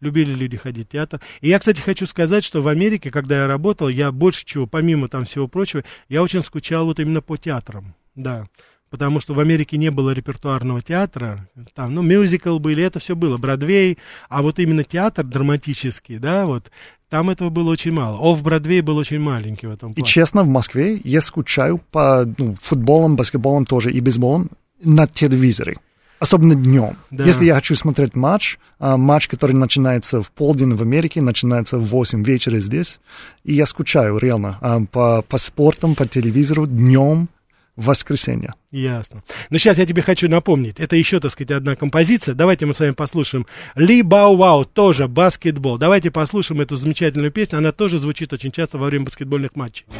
Любили 0.00 0.34
люди 0.34 0.56
ходить 0.56 0.88
в 0.88 0.90
театр. 0.90 1.20
И 1.40 1.48
я, 1.48 1.60
кстати, 1.60 1.80
хочу 1.80 2.06
сказать, 2.06 2.44
что 2.44 2.60
в 2.60 2.66
Америке, 2.66 3.10
когда 3.10 3.42
я 3.42 3.46
работал, 3.46 3.88
я 3.88 4.10
больше 4.10 4.44
чего, 4.44 4.66
помимо 4.66 5.08
там 5.08 5.24
всего 5.24 5.46
прочего, 5.46 5.84
я 6.08 6.22
очень 6.22 6.42
скучал 6.42 6.84
вот 6.86 6.98
именно 6.98 7.20
по 7.20 7.36
театрам. 7.36 7.94
Да 8.16 8.48
потому 8.92 9.20
что 9.20 9.32
в 9.32 9.40
Америке 9.40 9.78
не 9.78 9.90
было 9.90 10.10
репертуарного 10.10 10.82
театра, 10.82 11.48
там, 11.74 11.94
ну, 11.94 12.02
мюзикл 12.02 12.58
были, 12.58 12.84
это 12.84 12.98
все 12.98 13.16
было, 13.16 13.38
Бродвей, 13.38 13.96
а 14.28 14.42
вот 14.42 14.58
именно 14.58 14.84
театр 14.84 15.24
драматический, 15.24 16.18
да, 16.18 16.44
вот, 16.44 16.70
там 17.08 17.30
этого 17.30 17.48
было 17.48 17.70
очень 17.70 17.92
мало. 17.92 18.18
Оф 18.20 18.42
Бродвей 18.42 18.82
был 18.82 18.98
очень 18.98 19.18
маленький 19.18 19.66
в 19.66 19.70
этом 19.70 19.94
плане. 19.94 19.96
И 19.96 20.04
честно, 20.04 20.42
в 20.42 20.46
Москве 20.46 21.00
я 21.04 21.22
скучаю 21.22 21.78
по 21.78 22.26
ну, 22.36 22.54
футболам, 22.60 23.16
баскетболам 23.16 23.64
тоже 23.64 23.90
и 23.90 24.00
бейсболам 24.00 24.50
на 24.84 25.06
телевизоре. 25.06 25.78
Особенно 26.18 26.54
днем. 26.54 26.96
Да. 27.10 27.24
Если 27.24 27.46
я 27.46 27.54
хочу 27.54 27.74
смотреть 27.74 28.14
матч, 28.14 28.58
а, 28.78 28.98
матч, 28.98 29.26
который 29.26 29.52
начинается 29.52 30.20
в 30.20 30.30
полдень 30.30 30.74
в 30.76 30.82
Америке, 30.82 31.22
начинается 31.22 31.78
в 31.78 31.86
8 31.86 32.22
вечера 32.24 32.60
здесь, 32.60 33.00
и 33.42 33.54
я 33.54 33.64
скучаю 33.64 34.18
реально 34.18 34.58
а, 34.60 34.80
по, 34.84 35.22
по 35.22 35.38
спортам, 35.38 35.94
по 35.94 36.06
телевизору 36.06 36.66
днем, 36.66 37.28
в 37.76 37.86
воскресенье. 37.86 38.54
Ясно. 38.70 39.22
Но 39.50 39.58
сейчас 39.58 39.78
я 39.78 39.86
тебе 39.86 40.02
хочу 40.02 40.28
напомнить, 40.28 40.78
это 40.78 40.96
еще, 40.96 41.20
так 41.20 41.30
сказать, 41.30 41.52
одна 41.52 41.74
композиция. 41.74 42.34
Давайте 42.34 42.66
мы 42.66 42.74
с 42.74 42.80
вами 42.80 42.90
послушаем 42.90 43.46
Ли 43.74 44.02
Бау 44.02 44.36
Вау, 44.36 44.64
тоже 44.64 45.08
баскетбол. 45.08 45.78
Давайте 45.78 46.10
послушаем 46.10 46.60
эту 46.60 46.76
замечательную 46.76 47.30
песню. 47.30 47.58
Она 47.58 47.72
тоже 47.72 47.98
звучит 47.98 48.32
очень 48.32 48.52
часто 48.52 48.78
во 48.78 48.86
время 48.86 49.06
баскетбольных 49.06 49.56
матчей. 49.56 49.86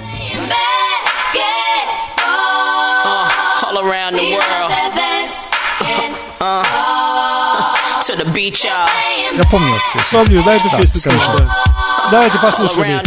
Я 9.36 9.42
помню 9.50 9.74
эту 9.74 9.98
песню. 9.98 10.18
Помнишь, 10.18 10.44
да, 10.44 10.54
эту 10.54 10.70
да, 10.70 10.76
песню? 10.78 11.00
Да. 11.38 11.64
Давайте 12.10 12.38
послушаем. 12.38 13.00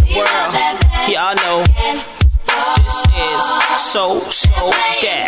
So, 3.95 4.19
so 4.29 4.49
that. 4.49 5.24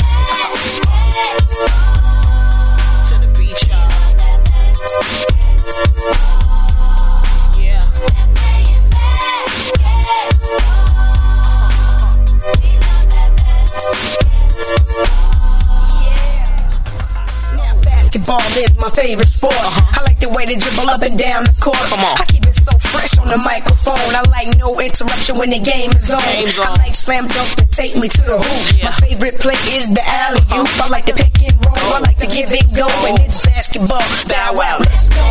Basketball 18.28 18.62
is 18.62 18.78
my 18.78 18.90
favorite 18.90 19.28
sport. 19.28 19.54
Uh-huh. 19.56 20.00
I 20.00 20.04
like 20.04 20.20
the 20.20 20.28
way 20.28 20.46
they 20.46 20.56
dribble 20.56 20.90
up 20.90 21.02
and 21.02 21.18
down 21.18 21.46
the 21.46 21.56
court. 21.62 21.80
Come 21.88 22.04
on. 22.04 22.20
I 22.20 22.26
keep 22.26 22.46
it 22.46 22.56
so 22.56 22.78
fresh 22.92 23.18
on 23.18 23.28
the 23.28 23.38
microphone. 23.38 23.96
I 23.96 24.22
like 24.28 24.58
no 24.58 24.78
interruption 24.82 25.38
when 25.38 25.50
the 25.50 25.60
game 25.60 25.92
is 25.92 26.12
on. 26.12 26.20
Game's 26.20 26.60
on. 26.60 26.68
I 26.68 26.92
like 26.92 26.96
slam 26.96 27.28
dunk 27.28 27.56
to 27.56 27.66
take 27.68 27.96
me 27.96 28.10
to 28.10 28.22
the 28.22 28.38
hoop. 28.38 28.78
Yeah. 28.78 28.86
My 28.86 28.92
favorite 29.00 29.40
play 29.40 29.56
is 29.72 29.88
the 29.94 30.04
alley 30.04 30.44
oop. 30.52 30.68
I 30.84 30.90
like 30.90 31.06
to 31.06 31.14
pick 31.14 31.40
and 31.40 31.56
roll. 31.66 31.78
I 31.78 32.00
like 32.04 32.18
to 32.18 32.28
give 32.28 32.52
it 32.52 32.68
go. 32.76 32.88
And 33.08 33.20
it's 33.20 33.46
basketball. 33.46 34.04
Bow 34.28 34.54
wow, 34.56 34.78
let's 34.80 35.08
go. 35.08 35.24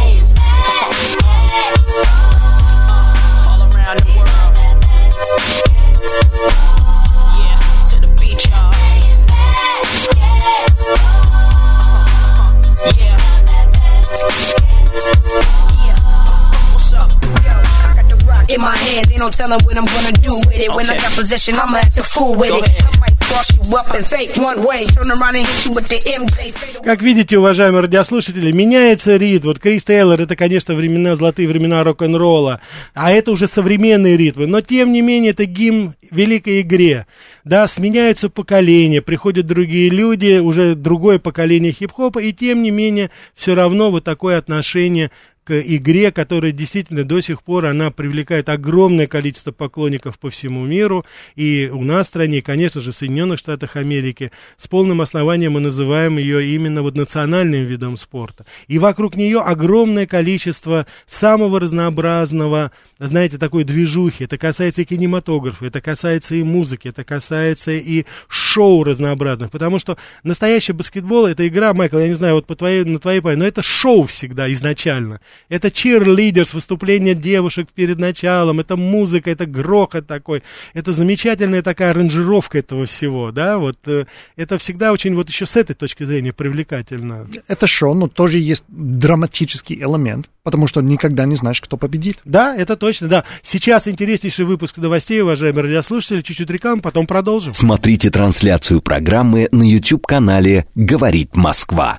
Telling 19.46 19.64
what 19.64 19.76
I'm 19.76 19.84
gonna 19.86 20.12
do 20.12 20.34
with 20.36 20.54
it. 20.54 20.68
Okay. 20.68 20.76
When 20.76 20.90
I 20.90 20.96
got 20.96 21.12
possession, 21.14 21.54
I'ma 21.56 21.78
act 21.78 21.98
a 21.98 22.02
fool 22.02 22.34
with 22.34 22.50
Go 22.50 22.58
it. 22.58 22.68
Ahead. 22.68 22.82
I 22.82 22.98
might 22.98 23.20
cross 23.20 23.48
you 23.54 23.76
up 23.76 23.94
and 23.94 24.06
fake 24.06 24.36
one 24.36 24.64
way. 24.64 24.86
Turn 24.86 25.10
around 25.10 25.36
and 25.36 25.46
hit 25.46 25.66
you 25.66 25.72
with 25.72 25.88
the 25.88 25.98
MJ. 25.98 26.82
Как 26.84 27.02
видите, 27.02 27.38
уважаемые 27.38 27.82
радиослушатели, 27.82 28.52
меняется 28.52 29.16
ритм. 29.16 29.48
Вот 29.48 29.58
Крис 29.58 29.84
Тейлор, 29.84 30.20
это, 30.20 30.36
конечно, 30.36 30.74
времена, 30.74 31.16
золотые 31.16 31.48
времена 31.48 31.82
рок-н-ролла. 31.84 32.60
А 32.94 33.12
это 33.12 33.30
уже 33.30 33.46
современные 33.46 34.16
ритмы. 34.16 34.46
Но, 34.46 34.60
тем 34.60 34.92
не 34.92 35.00
менее, 35.00 35.32
это 35.32 35.44
гимн 35.44 35.94
великой 36.10 36.60
игре. 36.60 37.06
Да, 37.44 37.66
сменяются 37.66 38.28
поколения, 38.28 39.00
приходят 39.02 39.46
другие 39.46 39.88
люди, 39.88 40.38
уже 40.38 40.74
другое 40.74 41.18
поколение 41.18 41.72
хип-хопа, 41.72 42.18
и 42.18 42.32
тем 42.32 42.62
не 42.62 42.70
менее, 42.70 43.10
все 43.34 43.54
равно 43.54 43.90
вот 43.90 44.04
такое 44.04 44.38
отношение 44.38 45.10
к 45.46 45.60
игре, 45.60 46.10
которая 46.10 46.50
действительно 46.50 47.04
до 47.04 47.20
сих 47.20 47.44
пор, 47.44 47.66
она 47.66 47.92
привлекает 47.92 48.48
огромное 48.48 49.06
количество 49.06 49.52
поклонников 49.52 50.18
по 50.18 50.28
всему 50.28 50.66
миру, 50.66 51.06
и 51.36 51.70
у 51.72 51.84
нас 51.84 52.06
в 52.06 52.08
стране, 52.08 52.38
и, 52.38 52.40
конечно 52.40 52.80
же, 52.80 52.90
в 52.90 52.96
Соединенных 52.96 53.38
Штатах 53.38 53.76
Америки, 53.76 54.32
с 54.56 54.66
полным 54.66 55.00
основанием 55.00 55.52
мы 55.52 55.60
называем 55.60 56.18
ее 56.18 56.44
именно 56.52 56.82
вот 56.82 56.96
национальным 56.96 57.64
видом 57.64 57.96
спорта. 57.96 58.44
И 58.66 58.80
вокруг 58.80 59.14
нее 59.14 59.40
огромное 59.40 60.04
количество 60.08 60.84
самого 61.06 61.60
разнообразного, 61.60 62.72
знаете, 62.98 63.38
такой 63.38 63.62
движухи. 63.62 64.24
Это 64.24 64.38
касается 64.38 64.82
и 64.82 64.84
кинематографа, 64.84 65.66
это 65.66 65.80
касается 65.80 66.34
и 66.34 66.42
музыки, 66.42 66.88
это 66.88 67.04
касается 67.04 67.70
и 67.70 68.04
шоу 68.26 68.82
разнообразных, 68.82 69.52
потому 69.52 69.78
что 69.78 69.96
настоящий 70.24 70.72
баскетбол, 70.72 71.26
это 71.26 71.46
игра, 71.46 71.72
Майкл, 71.72 71.98
я 71.98 72.08
не 72.08 72.14
знаю, 72.14 72.34
вот 72.34 72.48
по 72.48 72.56
твоей, 72.56 72.82
на 72.82 72.98
твоей 72.98 73.20
памяти, 73.20 73.38
но 73.38 73.46
это 73.46 73.62
шоу 73.62 74.06
всегда 74.06 74.52
изначально. 74.52 75.20
Это 75.48 75.68
cheerleaders, 75.68 76.54
выступление 76.54 77.14
девушек 77.14 77.68
перед 77.74 77.98
началом, 77.98 78.60
это 78.60 78.76
музыка, 78.76 79.30
это 79.30 79.46
грохот 79.46 80.06
такой, 80.06 80.42
это 80.74 80.92
замечательная 80.92 81.62
такая 81.62 81.90
аранжировка 81.90 82.58
этого 82.58 82.86
всего, 82.86 83.32
да, 83.32 83.58
вот 83.58 83.78
э, 83.86 84.06
это 84.36 84.58
всегда 84.58 84.92
очень 84.92 85.14
вот 85.14 85.28
еще 85.28 85.46
с 85.46 85.56
этой 85.56 85.74
точки 85.74 86.04
зрения 86.04 86.32
привлекательно. 86.32 87.26
Это 87.48 87.66
шоу, 87.66 87.94
но 87.94 88.08
тоже 88.08 88.38
есть 88.38 88.64
драматический 88.68 89.76
элемент, 89.76 90.28
потому 90.42 90.66
что 90.66 90.80
никогда 90.80 91.24
не 91.24 91.36
знаешь, 91.36 91.60
кто 91.60 91.76
победит. 91.76 92.18
Да, 92.24 92.56
это 92.56 92.76
точно, 92.76 93.08
да. 93.08 93.24
Сейчас 93.42 93.88
интереснейший 93.88 94.44
выпуск 94.44 94.78
новостей, 94.78 95.20
уважаемые 95.22 95.64
радиослушатели, 95.64 96.20
чуть-чуть 96.22 96.50
реклам, 96.50 96.80
потом 96.80 97.06
продолжим. 97.06 97.54
Смотрите 97.54 98.10
трансляцию 98.10 98.80
программы 98.80 99.48
на 99.52 99.62
YouTube-канале 99.62 100.66
«Говорит 100.74 101.36
Москва». 101.36 101.98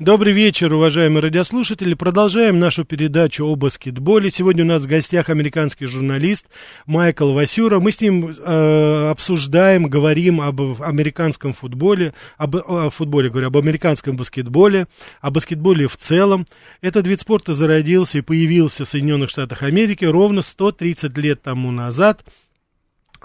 Добрый 0.00 0.32
вечер, 0.32 0.72
уважаемые 0.72 1.20
радиослушатели. 1.20 1.92
Продолжаем 1.92 2.58
нашу 2.58 2.86
передачу 2.86 3.44
о 3.44 3.54
баскетболе. 3.54 4.30
Сегодня 4.30 4.64
у 4.64 4.66
нас 4.66 4.84
в 4.84 4.86
гостях 4.86 5.28
американский 5.28 5.84
журналист 5.84 6.46
Майкл 6.86 7.34
Васюра. 7.34 7.80
Мы 7.80 7.92
с 7.92 8.00
ним 8.00 8.30
э, 8.30 9.08
обсуждаем, 9.10 9.90
говорим 9.90 10.40
об 10.40 10.80
американском 10.80 11.52
футболе, 11.52 12.14
об 12.38 12.56
о 12.56 12.88
футболе, 12.88 13.28
говорю, 13.28 13.48
об 13.48 13.58
американском 13.58 14.16
баскетболе, 14.16 14.86
о 15.20 15.30
баскетболе 15.30 15.86
в 15.86 15.98
целом. 15.98 16.46
Этот 16.80 17.06
вид 17.06 17.20
спорта 17.20 17.52
зародился 17.52 18.16
и 18.16 18.22
появился 18.22 18.86
в 18.86 18.88
Соединенных 18.88 19.28
Штатах 19.28 19.62
Америки 19.62 20.06
ровно 20.06 20.40
130 20.40 21.14
лет 21.18 21.42
тому 21.42 21.70
назад– 21.72 22.24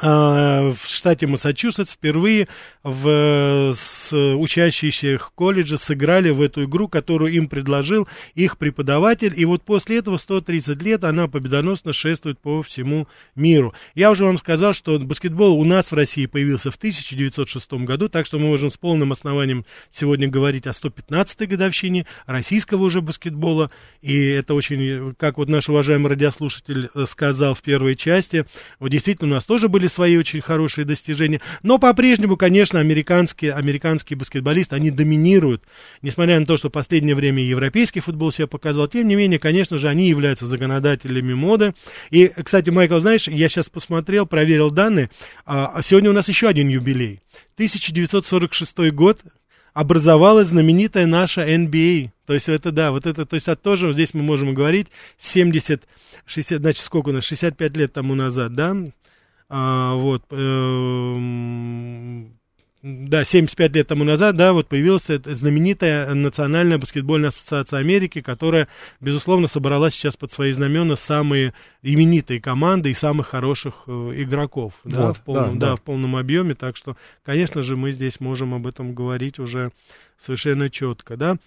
в 0.02 0.78
штате 0.88 1.28
Массачусетс 1.28 1.92
впервые 1.92 2.48
в, 2.84 3.74
с 3.74 4.14
учащиеся 4.14 5.20
колледжа 5.34 5.78
сыграли 5.78 6.30
в 6.30 6.42
эту 6.42 6.66
игру, 6.66 6.88
которую 6.88 7.34
им 7.34 7.48
предложил 7.48 8.08
их 8.36 8.58
преподаватель. 8.58 9.34
И 9.36 9.46
вот 9.46 9.64
после 9.64 9.98
этого 9.98 10.18
130 10.18 10.82
лет 10.84 11.04
она 11.04 11.28
победоносно 11.28 11.94
шествует 11.94 12.40
по 12.40 12.62
всему 12.62 13.08
миру. 13.36 13.74
Я 13.96 14.12
уже 14.12 14.26
вам 14.26 14.38
сказал, 14.38 14.74
что 14.74 15.00
баскетбол 15.00 15.60
у 15.60 15.64
нас 15.64 15.92
в 15.92 15.96
России 15.96 16.26
появился 16.26 16.70
в 16.70 16.76
1906 16.76 17.74
году, 17.74 18.10
так 18.10 18.26
что 18.26 18.38
мы 18.38 18.48
можем 18.48 18.70
с 18.70 18.78
полным 18.78 19.12
основанием 19.12 19.66
сегодня 19.90 20.28
говорить 20.28 20.68
о 20.68 20.72
115-й 20.72 21.48
годовщине 21.48 22.06
российского 22.28 22.84
уже 22.84 23.02
баскетбола. 23.02 23.72
И 24.02 24.16
это 24.16 24.54
очень, 24.54 25.16
как 25.16 25.38
вот 25.38 25.50
наш 25.50 25.70
уважаемый 25.70 26.10
радиослушатель 26.10 26.90
сказал 27.06 27.54
в 27.54 27.62
первой 27.62 27.96
части, 27.96 28.46
вот 28.80 28.90
действительно 28.90 29.32
у 29.32 29.34
нас 29.36 29.46
тоже 29.46 29.70
были 29.70 29.85
были 29.86 29.88
свои 29.88 30.18
очень 30.18 30.42
хорошие 30.42 30.86
достижения. 30.86 31.42
Но 31.64 31.78
по-прежнему, 31.78 32.38
конечно, 32.38 32.80
американские, 32.80 33.54
американские 33.54 34.18
баскетболисты, 34.18 34.76
они 34.76 34.92
доминируют. 34.92 35.64
Несмотря 36.02 36.40
на 36.40 36.46
то, 36.46 36.58
что 36.58 36.70
в 36.70 36.72
последнее 36.72 37.16
время 37.16 37.44
европейский 37.44 38.00
футбол 38.00 38.32
себя 38.32 38.48
показал, 38.48 38.88
тем 38.88 39.08
не 39.08 39.16
менее, 39.16 39.40
конечно 39.40 39.78
же, 39.78 39.88
они 39.88 40.10
являются 40.10 40.48
законодателями 40.48 41.34
моды. 41.34 41.74
И, 42.10 42.32
кстати, 42.44 42.70
Майкл, 42.70 43.00
знаешь, 43.00 43.28
я 43.28 43.48
сейчас 43.48 43.70
посмотрел, 43.70 44.26
проверил 44.26 44.72
данные. 44.72 45.10
А, 45.46 45.82
сегодня 45.82 46.10
у 46.10 46.14
нас 46.14 46.28
еще 46.28 46.48
один 46.48 46.68
юбилей. 46.68 47.22
1946 47.58 48.92
год, 48.92 49.22
образовалась 49.74 50.48
знаменитая 50.48 51.06
наша 51.06 51.46
NBA. 51.46 52.12
То 52.26 52.34
есть 52.34 52.50
это, 52.50 52.72
да, 52.72 52.92
вот 52.92 53.06
это, 53.06 53.26
то 53.26 53.36
есть 53.36 53.50
это 53.50 53.62
тоже, 53.62 53.92
здесь 53.94 54.14
мы 54.14 54.24
можем 54.24 54.54
говорить, 54.54 54.88
70, 55.20 55.84
60, 56.26 56.62
значит, 56.62 56.82
сколько 56.82 57.10
у 57.10 57.12
нас, 57.12 57.26
65 57.26 57.78
лет 57.78 57.94
тому 57.94 58.16
назад, 58.16 58.54
да, 58.54 58.74
а, 59.50 59.96
вот, 59.96 60.24
э, 60.32 61.16
да, 62.82 63.24
75 63.24 63.76
лет 63.76 63.88
тому 63.88 64.04
назад, 64.04 64.36
да, 64.36 64.54
вот 64.54 64.68
появилась 64.68 65.08
знаменитая 65.08 66.14
Национальная 66.14 66.78
баскетбольная 66.78 67.30
ассоциация 67.30 67.80
Америки, 67.80 68.22
которая, 68.22 68.68
безусловно, 69.02 69.48
собрала 69.48 69.90
сейчас 69.90 70.16
под 70.18 70.32
свои 70.32 70.52
знамена 70.52 70.96
самые 70.96 71.56
именитые 71.82 72.40
команды 72.40 72.92
и 72.92 72.94
самых 72.94 73.28
хороших 73.28 73.86
э, 73.88 74.14
игроков, 74.18 74.74
да, 74.84 75.14
в 75.14 75.22
полном, 75.22 75.58
да, 75.58 75.68
да. 75.68 75.72
да, 75.72 75.76
в 75.78 75.82
полном 75.82 76.16
объеме, 76.16 76.54
так 76.54 76.78
что, 76.78 76.96
конечно 77.24 77.64
же, 77.64 77.76
мы 77.76 77.92
здесь 77.92 78.20
можем 78.20 78.54
об 78.54 78.68
этом 78.68 78.94
говорить 78.94 79.40
уже 79.40 79.72
совершенно 80.18 80.70
четко, 80.70 81.18
да. 81.18 81.38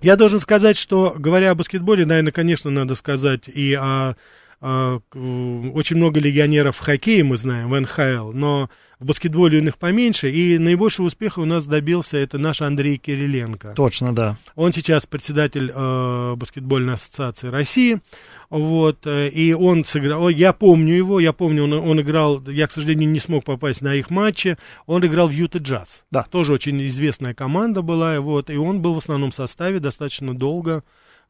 Я 0.00 0.16
должен 0.16 0.40
сказать, 0.40 0.78
что, 0.78 1.14
говоря 1.18 1.50
о 1.50 1.54
баскетболе, 1.54 2.06
наверное, 2.06 2.32
конечно, 2.32 2.70
надо 2.70 2.94
сказать 2.94 3.48
и 3.48 3.74
о 3.74 4.14
очень 4.64 5.96
много 5.96 6.20
легионеров 6.20 6.76
в 6.76 6.80
хоккее, 6.80 7.22
мы 7.22 7.36
знаем, 7.36 7.68
в 7.68 7.78
НХЛ, 7.78 8.32
но 8.32 8.70
в 8.98 9.04
баскетболе 9.04 9.58
у 9.58 9.62
них 9.62 9.76
поменьше, 9.76 10.30
и 10.30 10.56
наибольшего 10.56 11.06
успеха 11.06 11.40
у 11.40 11.44
нас 11.44 11.66
добился 11.66 12.16
это 12.16 12.38
наш 12.38 12.62
Андрей 12.62 12.96
Кириленко. 12.96 13.74
Точно, 13.76 14.14
да. 14.14 14.38
Он 14.54 14.72
сейчас 14.72 15.04
председатель 15.04 15.70
э, 15.74 16.34
баскетбольной 16.36 16.94
ассоциации 16.94 17.48
России, 17.48 18.00
вот, 18.48 19.06
э, 19.06 19.28
и 19.28 19.52
он 19.52 19.84
сыграл, 19.84 20.30
я 20.30 20.54
помню 20.54 20.94
его, 20.94 21.20
я 21.20 21.34
помню, 21.34 21.64
он, 21.64 21.74
он 21.74 22.00
играл, 22.00 22.42
я, 22.46 22.66
к 22.66 22.70
сожалению, 22.70 23.10
не 23.10 23.20
смог 23.20 23.44
попасть 23.44 23.82
на 23.82 23.94
их 23.94 24.08
матчи, 24.08 24.56
он 24.86 25.04
играл 25.04 25.28
в 25.28 25.32
Юта 25.32 25.58
Джаз. 25.58 26.06
Да. 26.10 26.22
Тоже 26.30 26.54
очень 26.54 26.80
известная 26.86 27.34
команда 27.34 27.82
была, 27.82 28.18
вот, 28.20 28.48
и 28.48 28.56
он 28.56 28.80
был 28.80 28.94
в 28.94 28.98
основном 28.98 29.30
составе 29.30 29.78
достаточно 29.78 30.34
долго, 30.34 30.84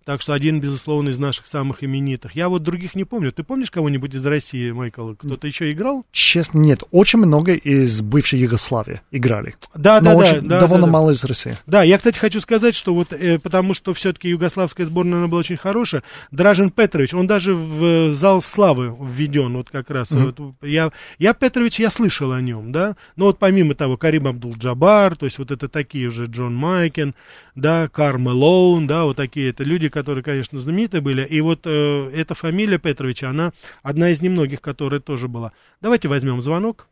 так 0.04 0.20
что 0.20 0.34
один, 0.34 0.60
безусловно, 0.60 1.08
из 1.08 1.18
наших 1.18 1.46
самых 1.46 1.82
именитых. 1.82 2.36
Я 2.36 2.48
вот 2.48 2.62
других 2.62 2.94
не 2.94 3.04
помню. 3.04 3.32
Ты 3.32 3.42
помнишь 3.42 3.70
кого-нибудь 3.70 4.14
из 4.14 4.24
России, 4.24 4.70
Майкл? 4.70 5.14
Кто-то 5.14 5.46
еще 5.46 5.70
играл? 5.70 6.04
Честно, 6.12 6.58
нет. 6.58 6.82
Очень 6.90 7.20
много 7.20 7.54
из 7.54 8.00
бывшей 8.00 8.38
Югославии 8.40 9.00
играли. 9.10 9.54
Да, 9.74 10.00
Но 10.00 10.10
да, 10.10 10.16
очень, 10.16 10.40
да. 10.42 10.60
Довольно 10.60 10.86
да, 10.86 10.92
мало 10.92 11.10
из 11.10 11.24
России. 11.24 11.56
Да, 11.66 11.82
я, 11.82 11.96
кстати, 11.96 12.18
хочу 12.18 12.40
сказать, 12.40 12.74
что 12.74 12.94
вот 12.94 13.12
э, 13.12 13.38
потому 13.38 13.74
что 13.74 13.92
все-таки 13.94 14.28
югославская 14.28 14.86
сборная 14.86 15.18
она 15.18 15.28
была 15.28 15.40
очень 15.40 15.56
хорошая. 15.56 16.02
Дражин 16.30 16.70
Петрович, 16.70 17.14
он 17.14 17.26
даже 17.26 17.54
в 17.54 18.10
зал 18.10 18.42
славы 18.42 18.94
введен, 19.00 19.56
вот 19.56 19.70
как 19.70 19.90
раз. 19.90 20.10
Mm-hmm. 20.10 20.34
Вот, 20.38 20.54
я, 20.62 20.90
я 21.18 21.34
Петрович, 21.34 21.80
я 21.80 21.90
слышал 21.90 22.32
о 22.32 22.40
нем, 22.40 22.72
да. 22.72 22.96
Но 23.16 23.26
вот 23.26 23.38
помимо 23.38 23.74
того, 23.74 23.96
Карим 23.96 24.26
Абдул-Джабар, 24.26 25.16
то 25.16 25.26
есть 25.26 25.38
вот 25.38 25.50
это 25.50 25.68
такие 25.68 26.08
уже 26.08 26.24
Джон 26.24 26.54
Майкен, 26.54 27.14
да, 27.54 27.88
Карл 27.88 28.28
Лоун, 28.28 28.86
да, 28.86 29.04
вот 29.04 29.16
такие 29.16 29.50
это 29.50 29.64
люди, 29.64 29.88
которые, 29.94 30.24
конечно, 30.24 30.58
знаменитые 30.58 31.00
были. 31.00 31.24
И 31.24 31.40
вот 31.40 31.60
э, 31.66 32.10
эта 32.12 32.34
фамилия 32.34 32.78
Петровича, 32.78 33.28
она 33.30 33.52
одна 33.82 34.10
из 34.10 34.20
немногих, 34.20 34.60
которая 34.60 35.00
тоже 35.00 35.28
была. 35.28 35.52
Давайте 35.80 36.08
возьмем 36.08 36.42
звонок. 36.42 36.86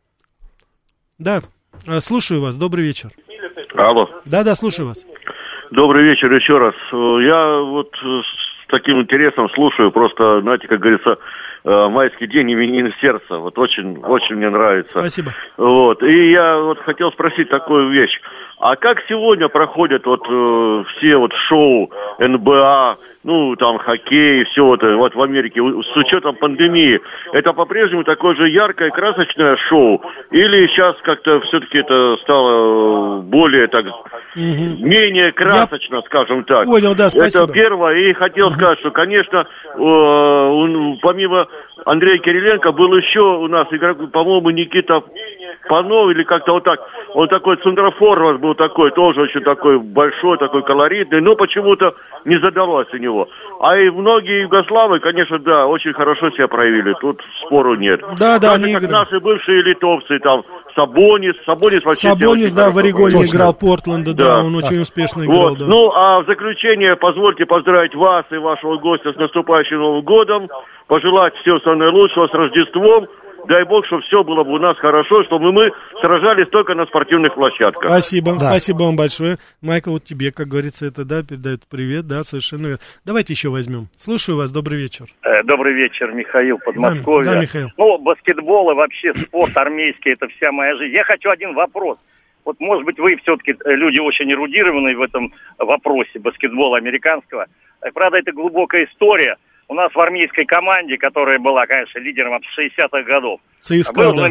Да, 1.19 1.41
э, 1.85 1.99
слушаю 1.99 2.41
вас. 2.41 2.55
Добрый 2.55 2.85
вечер. 2.85 3.09
Алло. 3.75 4.09
Да, 4.25 4.43
да, 4.43 4.55
слушаю 4.55 4.87
вас. 4.87 5.05
Добрый 5.71 6.05
вечер 6.05 6.31
еще 6.33 6.57
раз. 6.57 6.75
Я 6.91 7.59
вот 7.59 7.91
с 8.01 8.67
таким 8.69 9.01
интересом 9.01 9.49
слушаю, 9.49 9.91
просто, 9.91 10.41
знаете, 10.41 10.67
как 10.67 10.79
говорится, 10.79 11.17
э, 11.65 11.87
майский 11.89 12.27
день 12.27 12.53
именин 12.53 12.93
сердца. 13.01 13.37
Вот 13.37 13.57
очень, 13.59 13.97
очень 13.97 14.35
мне 14.37 14.49
нравится. 14.49 14.97
Спасибо. 14.97 15.33
Вот. 15.57 16.01
И 16.03 16.31
я 16.31 16.57
вот 16.59 16.79
хотел 16.79 17.11
спросить 17.11 17.49
такую 17.49 17.89
вещь. 17.89 18.17
А 18.63 18.77
как 18.77 19.03
сегодня 19.09 19.49
проходят 19.49 20.05
вот 20.05 20.21
э, 20.25 20.83
все 20.95 21.17
вот 21.17 21.33
шоу 21.49 21.91
НБА, 22.17 22.95
ну 23.25 23.57
там 23.57 23.77
хоккей, 23.77 24.45
все 24.45 24.75
это 24.75 24.95
вот 24.95 25.13
в 25.13 25.21
Америке 25.21 25.59
с 25.59 25.97
учетом 25.97 26.37
пандемии? 26.37 27.01
Это 27.33 27.51
по-прежнему 27.51 28.05
такое 28.05 28.35
же 28.35 28.47
яркое, 28.47 28.89
красочное 28.91 29.57
шоу? 29.67 30.01
Или 30.31 30.67
сейчас 30.67 30.95
как-то 31.03 31.41
все-таки 31.41 31.79
это 31.79 32.15
стало 32.21 33.19
более 33.19 33.67
так 33.67 33.85
угу. 33.85 33.97
менее 34.33 35.33
красочно, 35.33 35.95
Я 35.95 36.01
скажем 36.03 36.45
так? 36.45 36.63
Понял, 36.63 36.95
да, 36.95 37.09
спасибо. 37.09 37.43
Это 37.43 37.53
первое. 37.53 37.95
И 37.97 38.13
хотел 38.13 38.47
угу. 38.47 38.55
сказать, 38.55 38.79
что, 38.79 38.91
конечно, 38.91 39.45
э, 39.75 39.77
он, 39.77 40.99
помимо 41.01 41.47
Андрея 41.85 42.17
Кириленко 42.17 42.71
был 42.71 42.95
еще 42.95 43.19
у 43.19 43.47
нас 43.47 43.67
игрок, 43.71 44.11
по-моему, 44.11 44.51
Никита 44.51 45.03
Панов 45.67 46.11
или 46.11 46.23
как-то 46.23 46.53
вот 46.53 46.63
так. 46.63 46.79
Он 47.13 47.27
такой 47.27 47.57
центрофор 47.57 48.37
был 48.37 48.55
такой, 48.55 48.91
тоже 48.91 49.21
очень 49.21 49.41
такой 49.41 49.79
большой, 49.79 50.37
такой 50.37 50.63
колоритный, 50.63 51.21
но 51.21 51.35
почему-то 51.35 51.93
не 52.25 52.39
задалось 52.39 52.87
у 52.93 52.97
него. 52.97 53.27
А 53.59 53.77
и 53.77 53.89
многие 53.89 54.41
югославы, 54.41 54.99
конечно, 54.99 55.39
да, 55.39 55.67
очень 55.67 55.93
хорошо 55.93 56.31
себя 56.31 56.47
проявили, 56.47 56.93
тут 56.99 57.21
спору 57.45 57.75
нет. 57.75 58.01
Да, 58.17 58.39
да, 58.39 58.57
Даже 58.57 58.73
как 58.73 58.89
наши 58.89 59.19
бывшие 59.19 59.61
литовцы, 59.61 60.19
там, 60.19 60.43
Сабонис, 60.75 61.35
Сабонис 61.45 61.83
вообще... 61.83 62.09
Сабонис, 62.09 62.53
да, 62.53 62.71
в 62.71 62.77
Орегоне 62.77 63.17
Точно. 63.17 63.35
играл 63.35 63.53
Портленда, 63.53 64.13
да, 64.13 64.23
да, 64.23 64.43
он 64.43 64.55
очень 64.55 64.79
успешно 64.79 65.23
играл, 65.23 65.49
вот. 65.49 65.59
да. 65.59 65.65
Ну, 65.65 65.91
а 65.91 66.21
в 66.21 66.25
заключение 66.25 66.95
позвольте 66.95 67.45
поздравить 67.45 67.95
вас 67.95 68.25
и 68.31 68.37
вашего 68.37 68.77
гостя 68.77 69.13
с 69.13 69.15
наступающим 69.15 69.77
Новым 69.77 70.03
годом, 70.03 70.49
пожелать 70.87 71.35
всего 71.37 71.59
самого 71.59 71.79
наилучшего, 71.79 72.27
с 72.27 72.33
Рождеством, 72.33 73.07
дай 73.47 73.63
бог, 73.65 73.85
чтобы 73.85 74.01
все 74.03 74.23
было 74.23 74.43
бы 74.43 74.53
у 74.53 74.57
нас 74.57 74.77
хорошо, 74.77 75.23
чтобы 75.25 75.51
мы 75.51 75.71
сражались 76.01 76.49
только 76.49 76.75
на 76.75 76.85
спортивных 76.85 77.33
площадках. 77.35 77.89
Спасибо, 77.89 78.33
да. 78.39 78.49
спасибо 78.49 78.83
вам 78.83 78.95
большое. 78.95 79.37
Майкл, 79.61 79.91
вот 79.91 80.03
тебе, 80.03 80.31
как 80.31 80.47
говорится, 80.47 80.85
это, 80.85 81.05
да, 81.05 81.23
передает 81.23 81.61
привет, 81.69 82.07
да, 82.07 82.23
совершенно 82.23 82.67
верно. 82.67 82.79
Давайте 83.05 83.33
еще 83.33 83.49
возьмем. 83.49 83.87
Слушаю 83.97 84.37
вас, 84.37 84.51
добрый 84.51 84.79
вечер. 84.79 85.05
Э, 85.23 85.43
добрый 85.43 85.73
вечер, 85.73 86.11
Михаил, 86.11 86.59
Подмосковье. 86.59 87.25
Да, 87.25 87.35
да, 87.35 87.41
Михаил. 87.41 87.69
Ну, 87.77 87.97
баскетбол 87.97 88.71
и 88.71 88.75
вообще 88.75 89.13
спорт 89.13 89.55
армейский, 89.55 90.11
это 90.11 90.27
вся 90.27 90.51
моя 90.51 90.75
жизнь. 90.75 90.93
Я 90.93 91.03
хочу 91.03 91.29
один 91.29 91.53
вопрос. 91.53 91.97
Вот, 92.45 92.59
может 92.59 92.85
быть, 92.85 92.99
вы 92.99 93.15
все-таки 93.17 93.51
э, 93.53 93.75
люди 93.75 93.99
очень 93.99 94.31
эрудированные 94.31 94.97
в 94.97 95.01
этом 95.01 95.33
вопросе 95.57 96.19
баскетбола 96.19 96.77
американского. 96.77 97.47
Э, 97.81 97.91
правда, 97.93 98.17
это 98.17 98.31
глубокая 98.31 98.85
история. 98.85 99.37
У 99.73 99.75
нас 99.75 99.91
в 99.91 99.99
армейской 99.99 100.45
команде, 100.45 100.99
которая 100.99 101.39
была, 101.39 101.65
конечно, 101.65 101.97
лидером 101.97 102.33
от 102.33 102.43
60-х 102.43 103.01
годов, 103.01 103.41
ЦСКА, 103.61 103.91
был, 103.91 104.13
да. 104.13 104.29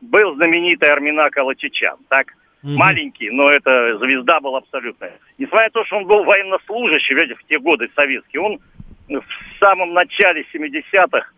был 0.00 0.36
знаменитый 0.36 0.88
Армина 0.88 1.28
Калачичан, 1.28 1.96
так? 2.08 2.28
Угу. 2.62 2.70
Маленький, 2.70 3.30
но 3.30 3.50
это 3.50 3.98
звезда 3.98 4.38
был 4.38 4.54
абсолютно. 4.54 5.10
Несмотря 5.38 5.64
на 5.64 5.70
то, 5.70 5.84
что 5.86 5.96
он 5.96 6.04
был 6.04 6.22
военнослужащий 6.22 7.16
в 7.34 7.44
те 7.48 7.58
годы 7.58 7.88
советский, 7.96 8.38
он 8.38 8.60
в 9.08 9.58
самом 9.58 9.92
начале 9.92 10.46
70-х 10.54 11.32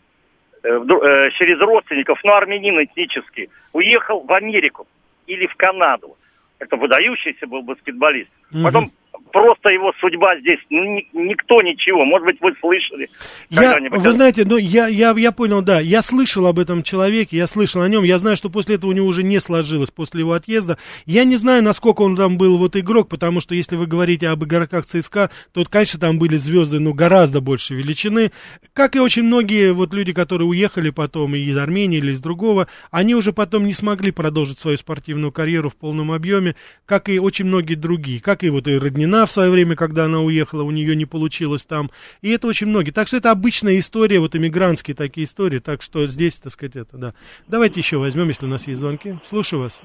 э, 0.65 1.31
через 1.39 1.59
родственников, 1.59 2.19
ну, 2.25 2.35
армянин 2.35 2.85
этнический, 2.85 3.49
уехал 3.73 4.21
в 4.21 4.33
Америку 4.35 4.87
или 5.27 5.47
в 5.47 5.55
Канаду. 5.57 6.19
Это 6.59 6.77
выдающийся 6.77 7.47
был 7.47 7.63
баскетболист. 7.63 8.31
Угу. 8.53 8.63
Потом 8.63 8.91
просто 9.33 9.71
его 9.71 9.93
судьба 10.01 10.39
здесь, 10.41 10.59
ну, 10.71 10.83
ни, 10.85 11.09
никто 11.13 11.61
ничего. 11.63 12.05
Может 12.05 12.27
быть, 12.27 12.37
вы 12.41 12.55
слышали. 12.61 13.09
Я, 13.51 13.79
вы 13.91 14.13
знаете, 14.13 14.45
ну, 14.45 14.57
я, 14.57 14.87
я, 14.87 15.15
я 15.17 15.33
понял, 15.33 15.63
да, 15.63 15.81
я 15.81 16.03
слышал 16.03 16.47
об 16.47 16.59
этом 16.59 16.83
человеке, 16.83 17.37
я 17.37 17.47
слышал 17.47 17.83
о 17.83 17.89
нем, 17.89 18.05
я 18.05 18.19
знаю, 18.19 18.37
что 18.37 18.51
после 18.51 18.77
этого 18.77 18.91
у 18.91 18.95
него 18.95 19.07
уже 19.07 19.23
не 19.23 19.41
сложилось, 19.41 19.91
после 19.91 20.21
его 20.21 20.33
отъезда. 20.33 20.79
Я 21.07 21.25
не 21.25 21.37
знаю, 21.37 21.63
насколько 21.63 22.03
он 22.03 22.17
там 22.17 22.39
был 22.39 22.59
вот 22.59 22.77
игрок, 22.77 23.09
потому 23.09 23.41
что 23.41 23.55
если 23.55 23.77
вы 23.77 23.87
говорите 23.87 24.29
об 24.29 24.45
игроках 24.45 24.87
ЦСКА, 24.87 25.31
то, 25.53 25.65
конечно, 25.65 26.01
там 26.01 26.19
были 26.19 26.37
звезды, 26.37 26.79
ну, 26.79 26.95
гораздо 26.95 27.41
больше 27.41 27.75
величины. 27.75 28.33
Как 28.73 28.97
и 28.97 29.01
очень 29.01 29.25
многие 29.25 29.73
вот 29.73 29.95
люди, 29.95 30.13
которые 30.13 30.49
уехали 30.49 30.91
потом 30.91 31.35
из 31.35 31.57
Армении 31.57 31.99
или 31.99 32.13
из 32.13 32.21
другого, 32.21 32.69
они 32.91 33.15
уже 33.15 33.33
потом 33.33 33.65
не 33.65 33.73
смогли 33.73 34.11
продолжить 34.11 34.59
свою 34.59 34.77
спортивную 34.77 35.33
карьеру 35.33 35.69
в 35.69 35.77
полном 35.77 36.13
объеме, 36.13 36.55
как 36.87 37.09
и 37.09 37.19
очень 37.19 37.45
многие 37.45 37.75
другие, 37.75 38.21
как 38.21 38.45
и 38.45 38.51
вот 38.51 38.69
и 38.69 38.79
Роднина 38.79 39.08
в 39.27 39.31
свое 39.31 39.51
время, 39.51 39.77
когда 39.77 40.05
она 40.05 40.21
уехала, 40.21 40.63
у 40.63 40.71
нее 40.71 40.97
не 40.97 41.05
получилось 41.05 41.65
там. 41.65 41.91
И 42.23 42.31
это 42.31 42.47
очень 42.47 42.67
многие. 42.67 42.91
Так 42.91 43.09
что 43.09 43.17
это 43.17 43.31
обычная 43.31 43.79
история, 43.79 44.21
вот 44.21 44.35
иммигрантские 44.35 44.95
такие 44.95 45.25
истории. 45.25 45.59
Так 45.59 45.83
что 45.83 46.07
здесь, 46.07 46.39
так 46.39 46.53
сказать, 46.53 46.77
это, 46.77 46.97
да. 46.97 47.15
Давайте 47.47 47.81
еще 47.81 47.99
возьмем, 47.99 48.29
если 48.29 48.47
у 48.47 48.49
нас 48.49 48.67
есть 48.67 48.81
звонки. 48.81 49.17
Слушаю 49.25 49.63
вас. 49.63 49.83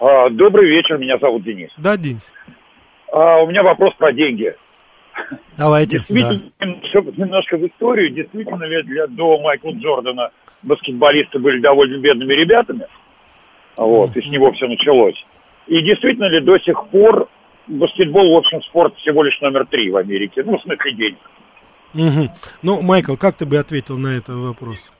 А, 0.00 0.28
добрый 0.30 0.68
вечер, 0.68 0.98
меня 0.98 1.18
зовут 1.18 1.44
Денис. 1.44 1.70
Да, 1.78 1.96
Денис. 1.96 2.32
А, 3.12 3.42
у 3.42 3.48
меня 3.48 3.62
вопрос 3.62 3.94
про 3.94 4.12
деньги. 4.12 4.54
Давайте. 5.56 5.98
Действительно, 5.98 6.50
да. 6.60 7.12
немножко 7.16 7.56
в 7.56 7.66
историю. 7.66 8.10
Действительно, 8.10 8.64
ведь 8.64 8.86
для, 8.86 9.06
до 9.06 9.40
Майкла 9.40 9.70
Джордана 9.72 10.30
баскетболисты 10.62 11.38
были 11.38 11.60
довольно 11.60 11.98
бедными 11.98 12.34
ребятами. 12.34 12.86
Вот, 13.76 14.16
и 14.16 14.22
с 14.22 14.26
него 14.26 14.52
все 14.52 14.66
началось. 14.66 15.16
И 15.66 15.80
действительно 15.82 16.28
ли 16.28 16.40
до 16.40 16.58
сих 16.58 16.88
пор 16.88 17.28
баскетбол, 17.66 18.34
в 18.34 18.38
общем, 18.38 18.62
спорт 18.62 18.94
всего 18.96 19.22
лишь 19.22 19.40
номер 19.40 19.66
три 19.66 19.90
в 19.90 19.96
Америке. 19.96 20.42
Ну, 20.44 20.58
в 20.58 20.62
смысле 20.62 20.94
денег. 20.94 21.18
Угу. 21.94 22.30
Ну, 22.62 22.82
Майкл, 22.82 23.16
как 23.16 23.36
ты 23.36 23.46
бы 23.46 23.56
ответил 23.56 23.96
на 23.96 24.08
этот 24.08 24.36
вопрос? 24.36 24.90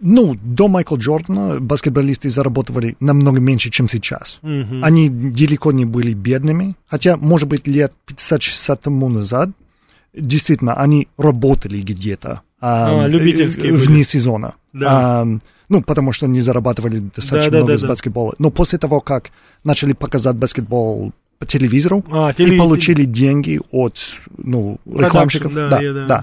Ну, 0.00 0.34
до 0.42 0.66
Майкла 0.66 0.96
Джордана 0.96 1.60
баскетболисты 1.60 2.28
зарабатывали 2.28 2.96
намного 2.98 3.40
меньше, 3.40 3.70
чем 3.70 3.88
сейчас. 3.88 4.40
Угу. 4.42 4.82
Они 4.82 5.08
далеко 5.08 5.70
не 5.70 5.84
были 5.84 6.12
бедными, 6.12 6.74
хотя, 6.86 7.16
может 7.16 7.48
быть, 7.48 7.68
лет 7.68 7.92
50-60 8.08 8.76
тому 8.82 9.08
назад, 9.08 9.50
действительно, 10.12 10.74
они 10.74 11.06
работали 11.16 11.80
где-то. 11.80 12.42
А, 12.60 13.06
любительские 13.06 13.74
Вне 13.74 13.86
были. 13.86 14.02
сезона. 14.02 14.54
Да. 14.72 15.20
А, 15.22 15.26
ну, 15.68 15.82
потому 15.82 16.12
что 16.12 16.26
они 16.26 16.40
зарабатывали 16.40 16.98
достаточно 16.98 17.50
да, 17.50 17.58
много 17.58 17.72
да, 17.72 17.78
с 17.78 17.82
да. 17.82 17.88
баскетбола. 17.88 18.34
Но 18.38 18.50
после 18.50 18.78
того, 18.78 19.00
как 19.00 19.30
начали 19.64 19.92
показать 19.92 20.36
баскетбол 20.36 21.12
по 21.42 21.46
телевизору 21.46 22.04
а, 22.12 22.32
теле... 22.32 22.54
и 22.54 22.58
получили 22.58 23.04
деньги 23.04 23.60
от 23.72 23.98
ну, 24.38 24.78
рекламщиков. 24.86 25.52
Да, 25.52 25.68
да, 25.70 25.82
yeah, 25.82 26.06
да. 26.06 26.22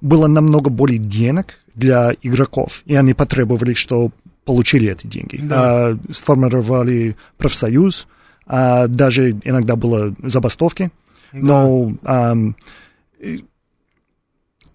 Было 0.00 0.26
намного 0.26 0.70
более 0.70 0.96
денег 0.96 1.60
для 1.74 2.14
игроков, 2.22 2.82
и 2.86 2.94
они 2.94 3.12
потребовали, 3.12 3.74
что 3.74 4.10
получили 4.46 4.90
эти 4.90 5.06
деньги. 5.06 5.36
Да. 5.36 5.90
А, 5.90 5.98
сформировали 6.10 7.14
профсоюз, 7.36 8.08
а, 8.46 8.86
даже 8.86 9.32
иногда 9.44 9.76
было 9.76 10.14
забастовки, 10.22 10.92
да. 11.34 11.38
но 11.38 11.92
а, 12.02 12.34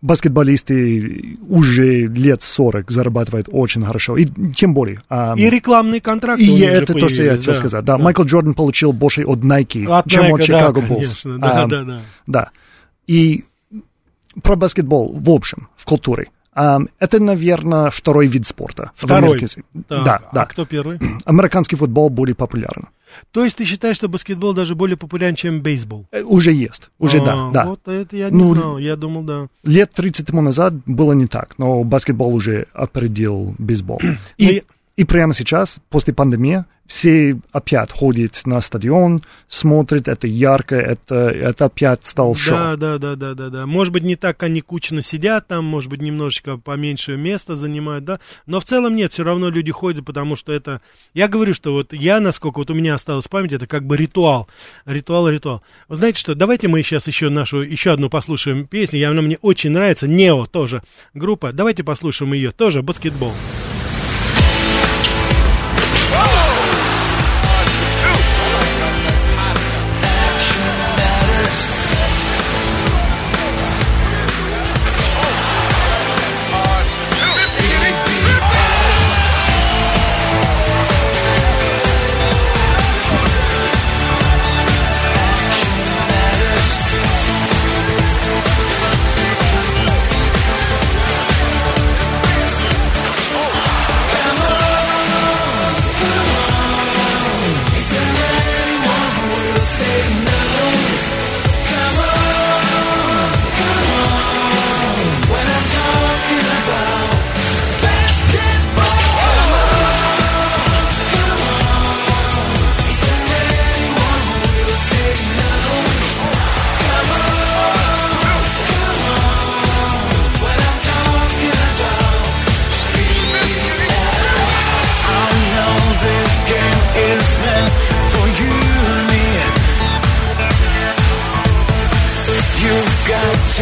баскетболисты 0.04 1.38
уже 1.48 2.02
лет 2.08 2.42
40 2.44 2.92
зарабатывают 2.92 3.48
очень 3.50 3.84
хорошо. 3.84 4.18
И 4.18 4.26
тем 4.54 4.74
более... 4.74 5.02
А, 5.10 5.34
и 5.36 5.50
рекламный 5.50 6.02
контракт 6.02 6.42
И 6.42 6.60
это 6.60 6.94
то, 6.94 7.08
что 7.08 7.24
я 7.24 7.32
хотел 7.32 7.54
да, 7.54 7.60
сказать. 7.60 7.86
Да, 7.86 7.98
да, 7.98 8.04
Майкл 8.04 8.24
Джордан 8.24 8.54
получил 8.54 8.92
больше 8.92 9.24
от 9.24 9.40
Nike, 9.40 9.90
от 9.90 10.10
чем 10.10 10.26
Nike, 10.26 10.34
от 10.34 10.40
Chicago 10.42 10.82
да, 10.82 10.88
Bulls. 10.88 11.22
Конечно, 11.24 11.40
да, 11.40 11.64
а, 11.64 11.68
да, 11.68 11.84
да. 11.84 12.02
Да. 12.28 12.50
И 13.08 13.46
про 14.42 14.58
баскетбол 14.58 15.18
в 15.18 15.30
общем, 15.30 15.70
в 15.78 15.86
культуре. 15.86 16.30
Um, 16.56 16.88
это, 17.00 17.20
наверное, 17.20 17.90
второй 17.90 18.28
вид 18.28 18.46
спорта. 18.46 18.92
Второй? 18.96 19.44
Да, 19.74 20.22
да. 20.32 20.44
А 20.44 20.46
кто 20.46 20.66
первый? 20.66 21.00
Американский 21.26 21.76
футбол 21.76 22.10
более 22.10 22.36
популярен. 22.36 22.90
То 23.32 23.44
есть 23.44 23.58
ты 23.58 23.66
считаешь, 23.66 23.96
что 23.96 24.08
баскетбол 24.08 24.54
даже 24.54 24.76
более 24.76 24.98
популярен, 24.98 25.36
чем 25.36 25.62
бейсбол? 25.62 26.06
Э, 26.12 26.22
уже 26.22 26.52
есть, 26.52 26.90
уже 27.00 27.20
а, 27.20 27.26
да, 27.26 27.50
да. 27.52 27.66
Вот 27.66 27.88
это 27.88 28.16
я 28.16 28.30
не 28.30 28.38
ну, 28.38 28.54
знал, 28.54 28.78
я 28.78 28.96
думал, 28.96 29.24
да. 29.24 29.48
Лет 29.64 29.92
30 29.94 30.28
тому 30.28 30.42
назад 30.42 30.74
было 30.86 31.14
не 31.14 31.28
так, 31.28 31.56
но 31.58 31.84
баскетбол 31.84 32.34
уже 32.34 32.68
опередил 32.74 33.56
бейсбол. 33.58 34.02
И, 34.38 34.64
и 34.96 35.06
прямо 35.06 35.34
сейчас, 35.34 35.78
после 35.90 36.14
пандемии, 36.14 36.66
все 36.86 37.40
опять 37.52 37.92
ходят 37.92 38.42
на 38.46 38.60
стадион, 38.62 39.24
смотрят, 39.48 40.08
это 40.08 40.28
ярко, 40.28 40.76
это, 40.76 41.30
это 41.30 41.66
опять 41.66 42.06
стал 42.06 42.36
шоу. 42.36 42.58
Да, 42.58 42.76
да, 42.76 42.98
да, 42.98 43.16
да, 43.16 43.34
да, 43.34 43.50
да. 43.50 43.66
Может 43.66 43.94
быть, 43.94 44.04
не 44.04 44.16
так 44.16 44.44
они 44.44 44.62
кучно 44.62 45.02
сидят 45.02 45.48
там, 45.48 45.66
может 45.66 45.90
быть, 45.90 46.02
немножечко 46.02 46.58
поменьше 46.58 47.16
места 47.16 47.56
занимают, 47.56 48.06
да. 48.06 48.20
Но 48.46 48.60
в 48.60 48.66
целом 48.66 48.96
нет, 48.96 49.12
все 49.12 49.24
равно 49.24 49.50
люди 49.50 49.72
ходят, 49.72 50.06
потому 50.06 50.36
что 50.36 50.52
это... 50.52 50.82
Я 51.14 51.28
говорю, 51.28 51.54
что 51.54 51.74
вот 51.74 51.94
я, 51.94 52.20
насколько 52.20 52.60
вот 52.60 52.70
у 52.70 52.74
меня 52.74 52.96
осталось 52.96 53.28
память, 53.28 53.54
это 53.54 53.66
как 53.66 53.86
бы 53.86 53.96
ритуал. 53.96 54.50
Ритуал, 54.86 55.30
ритуал. 55.30 55.64
Вы 55.88 55.96
знаете 55.96 56.20
что, 56.20 56.36
давайте 56.36 56.68
мы 56.68 56.84
сейчас 56.84 57.08
еще 57.08 57.30
нашу, 57.30 57.62
еще 57.62 57.92
одну 57.92 58.10
послушаем 58.10 58.68
песню. 58.68 59.00
Я, 59.00 59.12
она 59.12 59.22
мне 59.22 59.38
очень 59.42 59.72
нравится. 59.72 60.08
Нео 60.08 60.46
тоже 60.46 60.82
группа. 61.14 61.52
Давайте 61.54 61.84
послушаем 61.84 62.34
ее. 62.34 62.52
Тоже 62.52 62.82
баскетбол. 62.82 63.34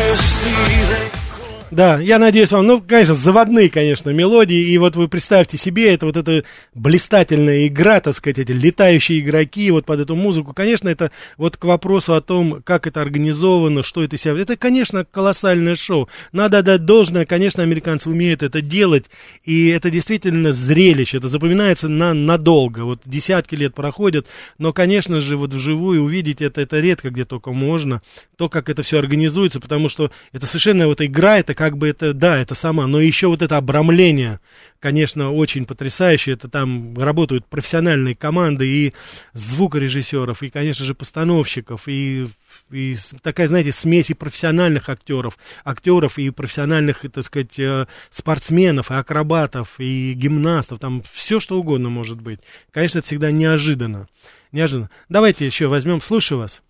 to 0.02 0.16
see. 0.18 0.81
Да, 1.72 2.02
я 2.02 2.20
надеюсь 2.20 2.52
вам, 2.52 2.68
ну, 2.68 2.82
конечно, 2.86 3.14
заводные, 3.14 3.70
конечно, 3.70 4.10
мелодии, 4.10 4.62
и 4.62 4.78
вот 4.78 4.98
вы 4.98 5.08
представьте 5.08 5.58
себе, 5.58 5.94
это 5.94 6.06
вот 6.06 6.18
эта 6.18 6.44
блистательная 6.76 7.66
игра, 7.68 8.02
так 8.02 8.14
сказать, 8.14 8.40
эти 8.40 8.52
летающие 8.52 9.22
игроки 9.22 9.72
вот 9.72 9.86
под 9.86 10.02
эту 10.02 10.16
музыку, 10.16 10.54
конечно, 10.54 10.90
это 10.90 11.12
вот 11.38 11.56
к 11.56 11.64
вопросу 11.64 12.14
о 12.14 12.20
том, 12.20 12.62
как 12.62 12.88
это 12.88 13.02
организовано, 13.02 13.84
что 13.84 14.04
это 14.04 14.18
себя, 14.18 14.38
это, 14.38 14.58
конечно, 14.58 15.06
колоссальное 15.06 15.78
шоу, 15.78 16.10
надо 16.34 16.62
дать 16.62 16.84
должное, 16.84 17.26
конечно, 17.26 17.64
американцы 17.64 18.10
умеют 18.10 18.44
это 18.44 18.60
делать, 18.60 19.10
и 19.46 19.70
это 19.70 19.90
действительно 19.90 20.52
зрелище, 20.52 21.20
это 21.20 21.30
запоминается 21.30 21.88
на, 21.88 22.14
надолго, 22.14 22.82
вот 22.82 23.00
десятки 23.06 23.56
лет 23.56 23.74
проходят, 23.74 24.28
но, 24.58 24.74
конечно 24.74 25.22
же, 25.22 25.38
вот 25.38 25.54
вживую 25.54 26.04
увидеть 26.04 26.42
это, 26.42 26.60
это 26.60 26.82
редко 26.82 27.12
где 27.12 27.24
только 27.24 27.54
можно, 27.54 28.02
то, 28.36 28.50
как 28.50 28.68
это 28.68 28.84
все 28.84 29.00
организуется, 29.00 29.62
потому 29.62 29.88
что 29.88 30.12
это 30.34 30.46
совершенно 30.46 30.88
вот 30.88 31.00
игра, 31.00 31.38
это 31.38 31.61
как 31.62 31.78
бы 31.78 31.90
это, 31.90 32.16
да, 32.16 32.40
это 32.40 32.56
сама, 32.56 32.88
но 32.88 33.00
еще 33.00 33.28
вот 33.28 33.44
это 33.44 33.56
обрамление, 33.56 34.40
конечно, 34.80 35.32
очень 35.32 35.68
потрясающее, 35.68 36.34
это 36.34 36.50
там 36.50 36.98
работают 36.98 37.46
профессиональные 37.46 38.16
команды 38.16 38.66
и 38.68 38.94
звукорежиссеров, 39.34 40.42
и, 40.42 40.50
конечно 40.50 40.86
же, 40.86 40.96
постановщиков, 40.96 41.84
и 41.86 42.28
и 42.72 42.96
такая, 43.22 43.46
знаете, 43.46 43.72
смесь 43.72 44.10
и 44.10 44.16
профессиональных 44.16 44.90
актеров, 44.90 45.38
актеров 45.64 46.18
и 46.18 46.32
профессиональных, 46.32 47.06
так 47.12 47.24
сказать, 47.24 47.60
э, 47.60 47.86
спортсменов, 48.10 48.90
и 48.90 48.96
акробатов, 48.96 49.76
и 49.78 50.14
гимнастов, 50.14 50.80
там 50.80 51.04
все 51.12 51.40
что 51.40 51.60
угодно 51.60 51.90
может 51.90 52.20
быть. 52.22 52.40
Конечно, 52.72 53.00
это 53.00 53.06
всегда 53.06 53.30
неожиданно. 53.32 54.08
Неожиданно. 54.52 54.90
Давайте 55.10 55.46
еще 55.46 55.68
возьмем, 55.68 56.02
слушаю 56.02 56.40
вас. 56.40 56.64